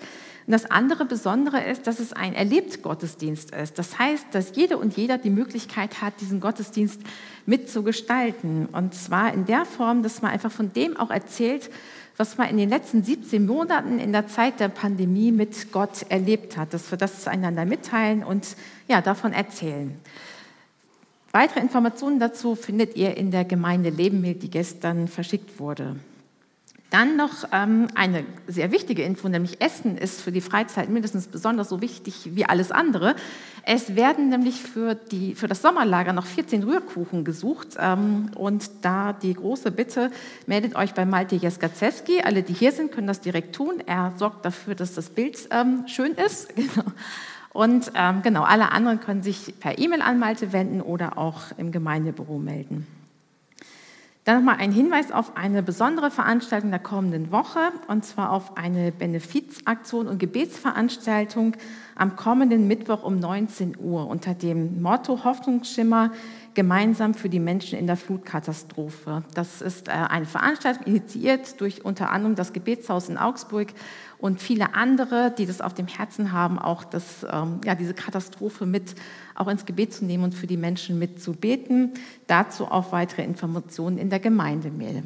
Und 0.47 0.53
das 0.53 0.71
andere 0.71 1.05
Besondere 1.05 1.63
ist, 1.63 1.87
dass 1.87 2.01
es 2.01 2.15
ein 2.15 2.33
Erlebtgottesdienst 2.33 3.55
ist. 3.55 3.79
Das 3.79 3.99
heißt, 3.99 4.29
dass 4.33 4.57
jede 4.57 4.79
und 4.79 4.97
jeder 4.97 5.19
die 5.19 5.29
Möglichkeit 5.29 6.01
hat, 6.01 6.15
diesen 6.23 6.41
Gottesdienst 6.41 7.03
mitzugestalten. 7.45 8.65
Und 8.65 8.95
zwar 8.95 9.35
in 9.35 9.45
der 9.45 9.67
Form, 9.67 10.03
dass 10.03 10.23
man 10.23 10.31
einfach 10.31 10.53
von 10.53 10.73
dem 10.73 10.97
auch 10.97 11.11
erzählt, 11.11 11.69
was 12.17 12.39
man 12.39 12.49
in 12.49 12.57
den 12.57 12.69
letzten 12.69 13.03
17 13.03 13.45
Monaten 13.45 13.99
in 13.99 14.13
der 14.13 14.27
Zeit 14.27 14.61
der 14.61 14.69
Pandemie 14.69 15.33
mit 15.33 15.73
Gott 15.73 16.07
erlebt 16.09 16.57
hat, 16.57 16.73
dass 16.73 16.91
wir 16.91 16.99
das 16.99 17.29
einander 17.29 17.65
mitteilen 17.65 18.25
und 18.25 18.57
ja, 18.89 19.03
davon 19.03 19.33
erzählen. 19.33 19.95
Weitere 21.33 21.61
Informationen 21.61 22.19
dazu 22.19 22.55
findet 22.55 22.97
ihr 22.97 23.17
in 23.17 23.31
der 23.31 23.45
Gemeinde 23.45 23.91
Leben, 23.91 24.23
die 24.23 24.51
gestern 24.51 25.09
verschickt 25.09 25.61
wurde. 25.61 25.97
Dann 26.97 27.15
noch 27.17 27.45
ähm, 27.53 27.89
eine 27.95 28.25
sehr 28.47 28.73
wichtige 28.73 29.03
Info, 29.03 29.29
nämlich 29.29 29.61
Essen 29.61 29.99
ist 29.99 30.23
für 30.23 30.33
die 30.33 30.41
Freizeit 30.41 30.89
mindestens 30.89 31.27
besonders 31.27 31.69
so 31.69 31.83
wichtig 31.83 32.31
wie 32.33 32.47
alles 32.47 32.73
andere. 32.73 33.17
Es 33.65 33.97
werden 33.97 34.31
nämlich 34.31 34.63
für, 34.63 34.95
die, 34.95 35.35
für 35.35 35.47
das 35.47 35.61
Sommerlager 35.61 36.15
noch 36.15 36.25
14 36.25 36.63
Rührkuchen 36.63 37.23
gesucht. 37.23 37.77
Ähm, 37.79 38.31
und 38.35 38.71
da 38.81 39.13
die 39.13 39.35
große 39.35 39.73
Bitte, 39.73 40.11
meldet 40.47 40.75
euch 40.75 40.95
bei 40.95 41.05
Malte 41.05 41.37
Jeskaczewski. 41.37 42.23
Alle, 42.23 42.43
die 42.43 42.55
hier 42.55 42.73
sind, 42.73 42.93
können 42.93 43.09
das 43.09 43.21
direkt 43.21 43.55
tun. 43.55 43.83
Er 43.85 44.15
sorgt 44.17 44.47
dafür, 44.47 44.75
dass 44.75 44.95
das 44.95 45.11
Bild 45.11 45.37
ähm, 45.51 45.85
schön 45.89 46.13
ist. 46.13 46.49
Genau. 46.57 46.93
Und 47.53 47.93
ähm, 47.95 48.23
genau, 48.23 48.43
alle 48.43 48.73
anderen 48.73 49.01
können 49.01 49.23
sich 49.23 49.55
per 49.61 49.79
E-Mail 49.79 50.03
an 50.03 50.19
Malte 50.19 50.53
wenden 50.53 50.81
oder 50.81 51.17
auch 51.17 51.41
im 51.57 51.73
Gemeindebüro 51.73 52.39
melden. 52.39 52.87
Dann 54.27 54.39
nochmal 54.39 54.57
ein 54.59 54.73
Hinweis 54.73 55.13
auf 55.13 55.37
eine 55.37 55.63
besondere 55.63 56.11
Veranstaltung 56.11 56.71
der 56.71 56.81
kommenden 56.81 57.31
Woche, 57.31 57.61
und 57.87 58.05
zwar 58.05 58.33
auf 58.33 58.57
eine 58.57 58.91
Benefizaktion 58.91 60.09
und 60.09 60.19
Gebetsveranstaltung 60.19 61.57
am 61.95 62.17
kommenden 62.17 62.67
Mittwoch 62.67 63.05
um 63.05 63.21
19 63.21 63.77
Uhr 63.79 64.09
unter 64.09 64.35
dem 64.35 64.83
Motto 64.83 65.23
Hoffnungsschimmer 65.23 66.11
gemeinsam 66.55 67.15
für 67.15 67.29
die 67.29 67.39
Menschen 67.39 67.79
in 67.79 67.87
der 67.87 67.97
Flutkatastrophe. 67.97 69.23
Das 69.35 69.63
ist 69.63 69.87
äh, 69.87 69.93
eine 69.93 70.27
Veranstaltung 70.27 70.87
initiiert 70.87 71.61
durch 71.61 71.85
unter 71.85 72.11
anderem 72.11 72.35
das 72.35 72.53
Gebetshaus 72.53 73.09
in 73.09 73.19
Augsburg 73.19 73.69
und 74.27 74.43
viele 74.43 74.75
andere, 74.75 75.33
die 75.39 75.47
das 75.47 75.61
auf 75.61 75.73
dem 75.73 75.87
Herzen 75.87 76.33
haben, 76.33 76.59
auch 76.59 76.83
das, 76.83 77.25
ähm, 77.31 77.61
ja, 77.65 77.77
diese 77.77 77.95
Katastrophe 77.95 78.67
mit 78.67 78.97
auch 79.37 79.47
ins 79.47 79.65
Gebet 79.65 79.95
zu 79.95 80.05
nehmen 80.05 80.25
und 80.25 80.35
für 80.35 80.49
die 80.49 80.57
Menschen 80.57 80.99
mitzubeten. 80.99 81.93
Dazu 82.27 82.67
auch 82.67 82.91
weitere 82.91 83.23
Informationen 83.23 83.99
in 83.99 84.11
der 84.11 84.19
Gemeindemail. 84.19 85.05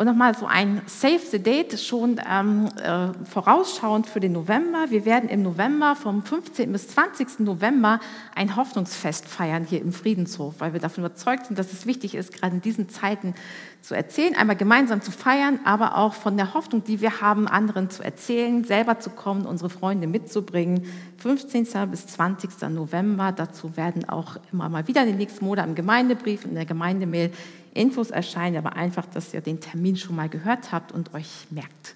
Und 0.00 0.06
nochmal 0.06 0.34
so 0.34 0.46
ein 0.46 0.80
Save 0.86 1.20
the 1.30 1.42
Date 1.42 1.78
schon 1.78 2.18
ähm, 2.26 2.68
äh, 2.82 3.08
vorausschauend 3.26 4.06
für 4.06 4.18
den 4.18 4.32
November. 4.32 4.86
Wir 4.88 5.04
werden 5.04 5.28
im 5.28 5.42
November 5.42 5.94
vom 5.94 6.22
15. 6.22 6.72
bis 6.72 6.88
20. 6.88 7.40
November 7.40 8.00
ein 8.34 8.56
Hoffnungsfest 8.56 9.28
feiern 9.28 9.62
hier 9.62 9.82
im 9.82 9.92
Friedenshof, 9.92 10.54
weil 10.60 10.72
wir 10.72 10.80
davon 10.80 11.04
überzeugt 11.04 11.44
sind, 11.44 11.58
dass 11.58 11.74
es 11.74 11.84
wichtig 11.84 12.14
ist, 12.14 12.32
gerade 12.32 12.54
in 12.54 12.62
diesen 12.62 12.88
Zeiten 12.88 13.34
zu 13.82 13.94
erzählen, 13.94 14.34
einmal 14.36 14.56
gemeinsam 14.56 15.02
zu 15.02 15.10
feiern, 15.10 15.60
aber 15.64 15.98
auch 15.98 16.14
von 16.14 16.38
der 16.38 16.54
Hoffnung, 16.54 16.82
die 16.82 17.02
wir 17.02 17.20
haben, 17.20 17.46
anderen 17.46 17.90
zu 17.90 18.02
erzählen, 18.02 18.64
selber 18.64 19.00
zu 19.00 19.10
kommen, 19.10 19.44
unsere 19.44 19.68
Freunde 19.68 20.06
mitzubringen. 20.06 20.86
15. 21.18 21.66
bis 21.90 22.06
20. 22.06 22.70
November, 22.70 23.32
dazu 23.32 23.76
werden 23.76 24.08
auch 24.08 24.38
immer 24.50 24.70
mal 24.70 24.88
wieder 24.88 25.02
in 25.02 25.08
den 25.08 25.18
nächsten 25.18 25.44
Monaten 25.44 25.70
im 25.70 25.74
Gemeindebrief, 25.74 26.46
in 26.46 26.54
der 26.54 26.64
Gemeindemail 26.64 27.32
Infos 27.74 28.10
erscheinen, 28.10 28.56
aber 28.56 28.76
einfach, 28.76 29.06
dass 29.06 29.34
ihr 29.34 29.40
den 29.40 29.60
Termin 29.60 29.96
schon 29.96 30.16
mal 30.16 30.28
gehört 30.28 30.72
habt 30.72 30.92
und 30.92 31.14
euch 31.14 31.46
merkt 31.50 31.94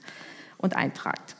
und 0.59 0.77
eintragt. 0.77 1.37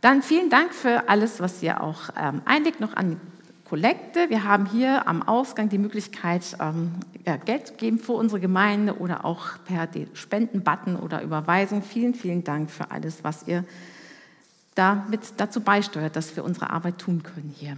Dann 0.00 0.22
vielen 0.22 0.48
Dank 0.48 0.72
für 0.72 1.08
alles, 1.08 1.40
was 1.40 1.62
ihr 1.62 1.82
auch 1.82 2.10
ähm, 2.16 2.42
einlegt, 2.44 2.80
noch 2.80 2.94
an 2.94 3.20
Kollekte. 3.64 4.30
Wir 4.30 4.44
haben 4.44 4.66
hier 4.66 5.06
am 5.08 5.22
Ausgang 5.22 5.68
die 5.68 5.78
Möglichkeit, 5.78 6.56
ähm, 6.60 6.92
ja, 7.26 7.36
Geld 7.36 7.66
zu 7.66 7.74
geben 7.74 7.98
für 7.98 8.12
unsere 8.12 8.40
Gemeinde 8.40 8.98
oder 8.98 9.24
auch 9.24 9.58
per 9.64 9.88
Spendenbutton 10.14 10.96
oder 10.96 11.22
Überweisung. 11.22 11.82
Vielen, 11.82 12.14
vielen 12.14 12.44
Dank 12.44 12.70
für 12.70 12.90
alles, 12.90 13.24
was 13.24 13.46
ihr 13.46 13.64
damit 14.74 15.20
dazu 15.36 15.60
beisteuert, 15.60 16.14
dass 16.16 16.36
wir 16.36 16.44
unsere 16.44 16.70
Arbeit 16.70 16.98
tun 16.98 17.22
können 17.22 17.52
hier. 17.54 17.76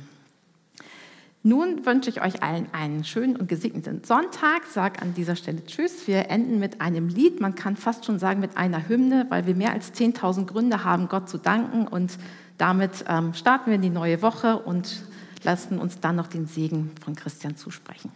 Nun 1.43 1.86
wünsche 1.86 2.11
ich 2.11 2.20
euch 2.20 2.43
allen 2.43 2.68
einen 2.72 3.03
schönen 3.03 3.36
und 3.36 3.49
gesegneten 3.49 4.05
Sonntag. 4.05 4.66
Sag 4.70 5.01
an 5.01 5.14
dieser 5.14 5.36
Stelle 5.36 5.64
Tschüss. 5.64 6.07
Wir 6.07 6.28
enden 6.28 6.59
mit 6.59 6.82
einem 6.82 7.09
Lied. 7.09 7.41
Man 7.41 7.55
kann 7.55 7.76
fast 7.76 8.05
schon 8.05 8.18
sagen 8.18 8.41
mit 8.41 8.59
einer 8.59 8.88
Hymne, 8.88 9.24
weil 9.30 9.47
wir 9.47 9.55
mehr 9.55 9.72
als 9.72 9.95
10.000 9.95 10.45
Gründe 10.45 10.84
haben, 10.84 11.09
Gott 11.09 11.30
zu 11.30 11.38
danken. 11.38 11.86
Und 11.86 12.18
damit 12.59 13.07
ähm, 13.09 13.32
starten 13.32 13.70
wir 13.70 13.76
in 13.76 13.82
die 13.82 13.88
neue 13.88 14.20
Woche 14.20 14.59
und 14.59 15.03
lassen 15.43 15.78
uns 15.78 15.99
dann 16.01 16.16
noch 16.16 16.26
den 16.26 16.47
Segen 16.47 16.91
von 17.03 17.14
Christian 17.14 17.57
zusprechen. 17.57 18.12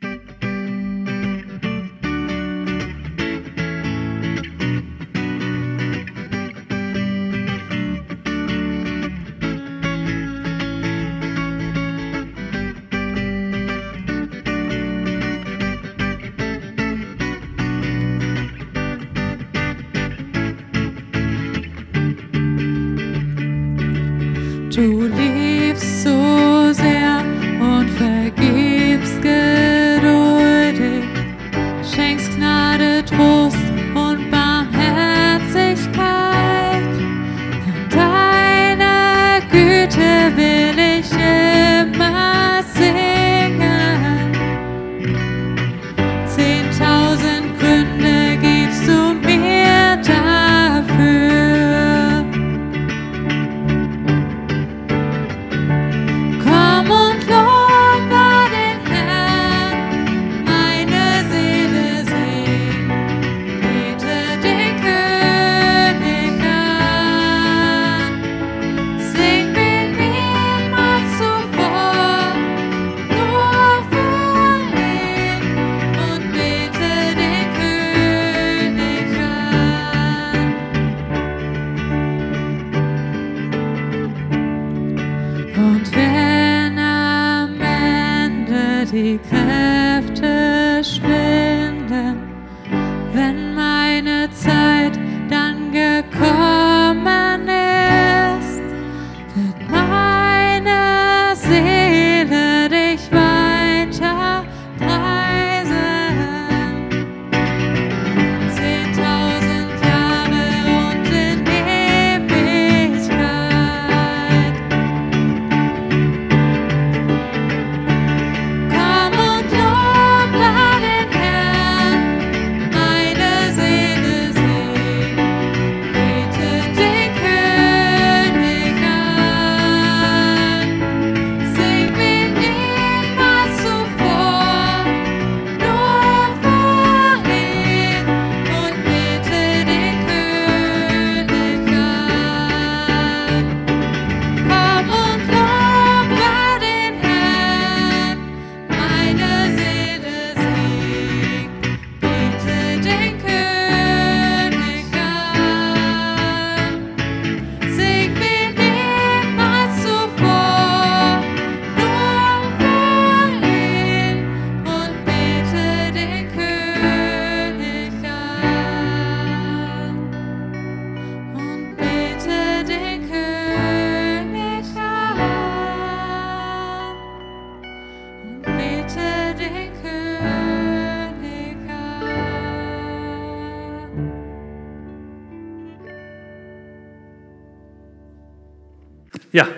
Du 0.00 0.55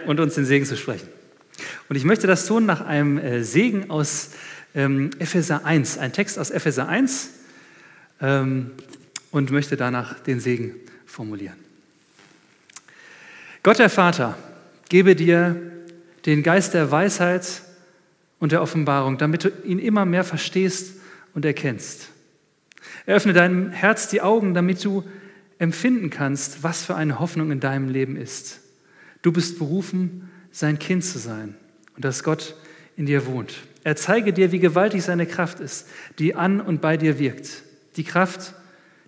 und 0.09 0.21
uns 0.21 0.37
den 0.37 0.47
Segen 0.47 0.65
zu 0.65 0.75
sprechen. 0.75 1.07
Und 1.91 1.97
ich 1.97 2.05
möchte 2.05 2.27
das 2.27 2.47
tun 2.47 2.65
nach 2.65 2.81
einem 2.81 3.19
äh, 3.19 3.45
Segen 3.45 3.91
aus 3.91 4.31
ähm, 4.75 5.11
Epheser 5.19 5.67
1, 5.67 5.99
ein 5.99 6.15
Text 6.15 6.39
aus 6.39 6.51
Epheser 6.51 6.89
1 6.89 7.29
ähm, 8.23 8.71
und 9.31 9.51
möchte 9.51 9.77
danach 9.77 10.19
den 10.21 10.41
Segen 10.41 10.77
formulieren. 11.05 11.57
Gott 13.63 13.79
der 13.79 13.91
Vater, 13.91 14.39
gebe 14.89 15.15
dir 15.15 15.57
den 16.25 16.43
Geist 16.43 16.73
der 16.73 16.91
Weisheit 16.91 17.61
und 18.39 18.53
der 18.53 18.63
Offenbarung, 18.63 19.19
damit 19.19 19.45
du 19.45 19.51
ihn 19.63 19.79
immer 19.79 20.07
mehr 20.07 20.25
verstehst 20.25 20.95
und 21.35 21.45
erkennst. 21.45 22.09
Eröffne 23.05 23.35
deinem 23.35 23.73
Herz 23.73 24.09
die 24.09 24.23
Augen, 24.23 24.55
damit 24.55 24.83
du 24.83 25.05
empfinden 25.59 26.09
kannst, 26.09 26.63
was 26.63 26.83
für 26.83 26.95
eine 26.95 27.19
Hoffnung 27.19 27.51
in 27.51 27.61
deinem 27.61 27.91
Leben 27.91 28.17
ist. 28.17 28.61
Du 29.23 29.33
bist 29.33 29.59
berufen, 29.59 30.31
sein 30.51 30.79
Kind 30.79 31.05
zu 31.05 31.19
sein 31.19 31.55
und 31.97 32.05
dass 32.05 32.23
Gott 32.23 32.55
in 32.97 33.07
dir 33.07 33.27
wohnt. 33.27 33.55
Er 33.85 33.97
zeige 33.97 34.33
dir, 34.33 34.53
wie 34.53 34.59
gewaltig 34.59 35.03
seine 35.03 35.27
Kraft 35.27 35.61
ist, 35.61 35.89
die 36.19 36.35
an 36.35 36.61
und 36.61 36.81
bei 36.81 36.97
dir 36.97 37.19
wirkt. 37.19 37.63
Die 37.97 38.05
Kraft, 38.05 38.55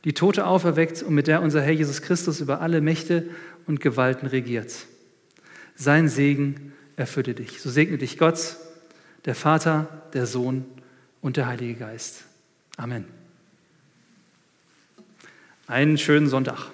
die 0.04 0.14
Tote 0.14 0.46
auferweckt 0.46 1.02
und 1.02 1.14
mit 1.14 1.26
der 1.26 1.42
unser 1.42 1.60
Herr 1.60 1.72
Jesus 1.72 2.02
Christus 2.02 2.40
über 2.40 2.60
alle 2.60 2.80
Mächte 2.80 3.28
und 3.66 3.80
Gewalten 3.80 4.26
regiert. 4.26 4.72
Sein 5.74 6.08
Segen 6.08 6.72
erfülle 6.96 7.34
dich. 7.34 7.60
So 7.60 7.70
segne 7.70 7.98
dich 7.98 8.18
Gott, 8.18 8.56
der 9.24 9.34
Vater, 9.34 10.02
der 10.14 10.26
Sohn 10.26 10.64
und 11.20 11.36
der 11.36 11.46
Heilige 11.46 11.74
Geist. 11.74 12.24
Amen. 12.76 13.04
Einen 15.66 15.98
schönen 15.98 16.28
Sonntag. 16.28 16.70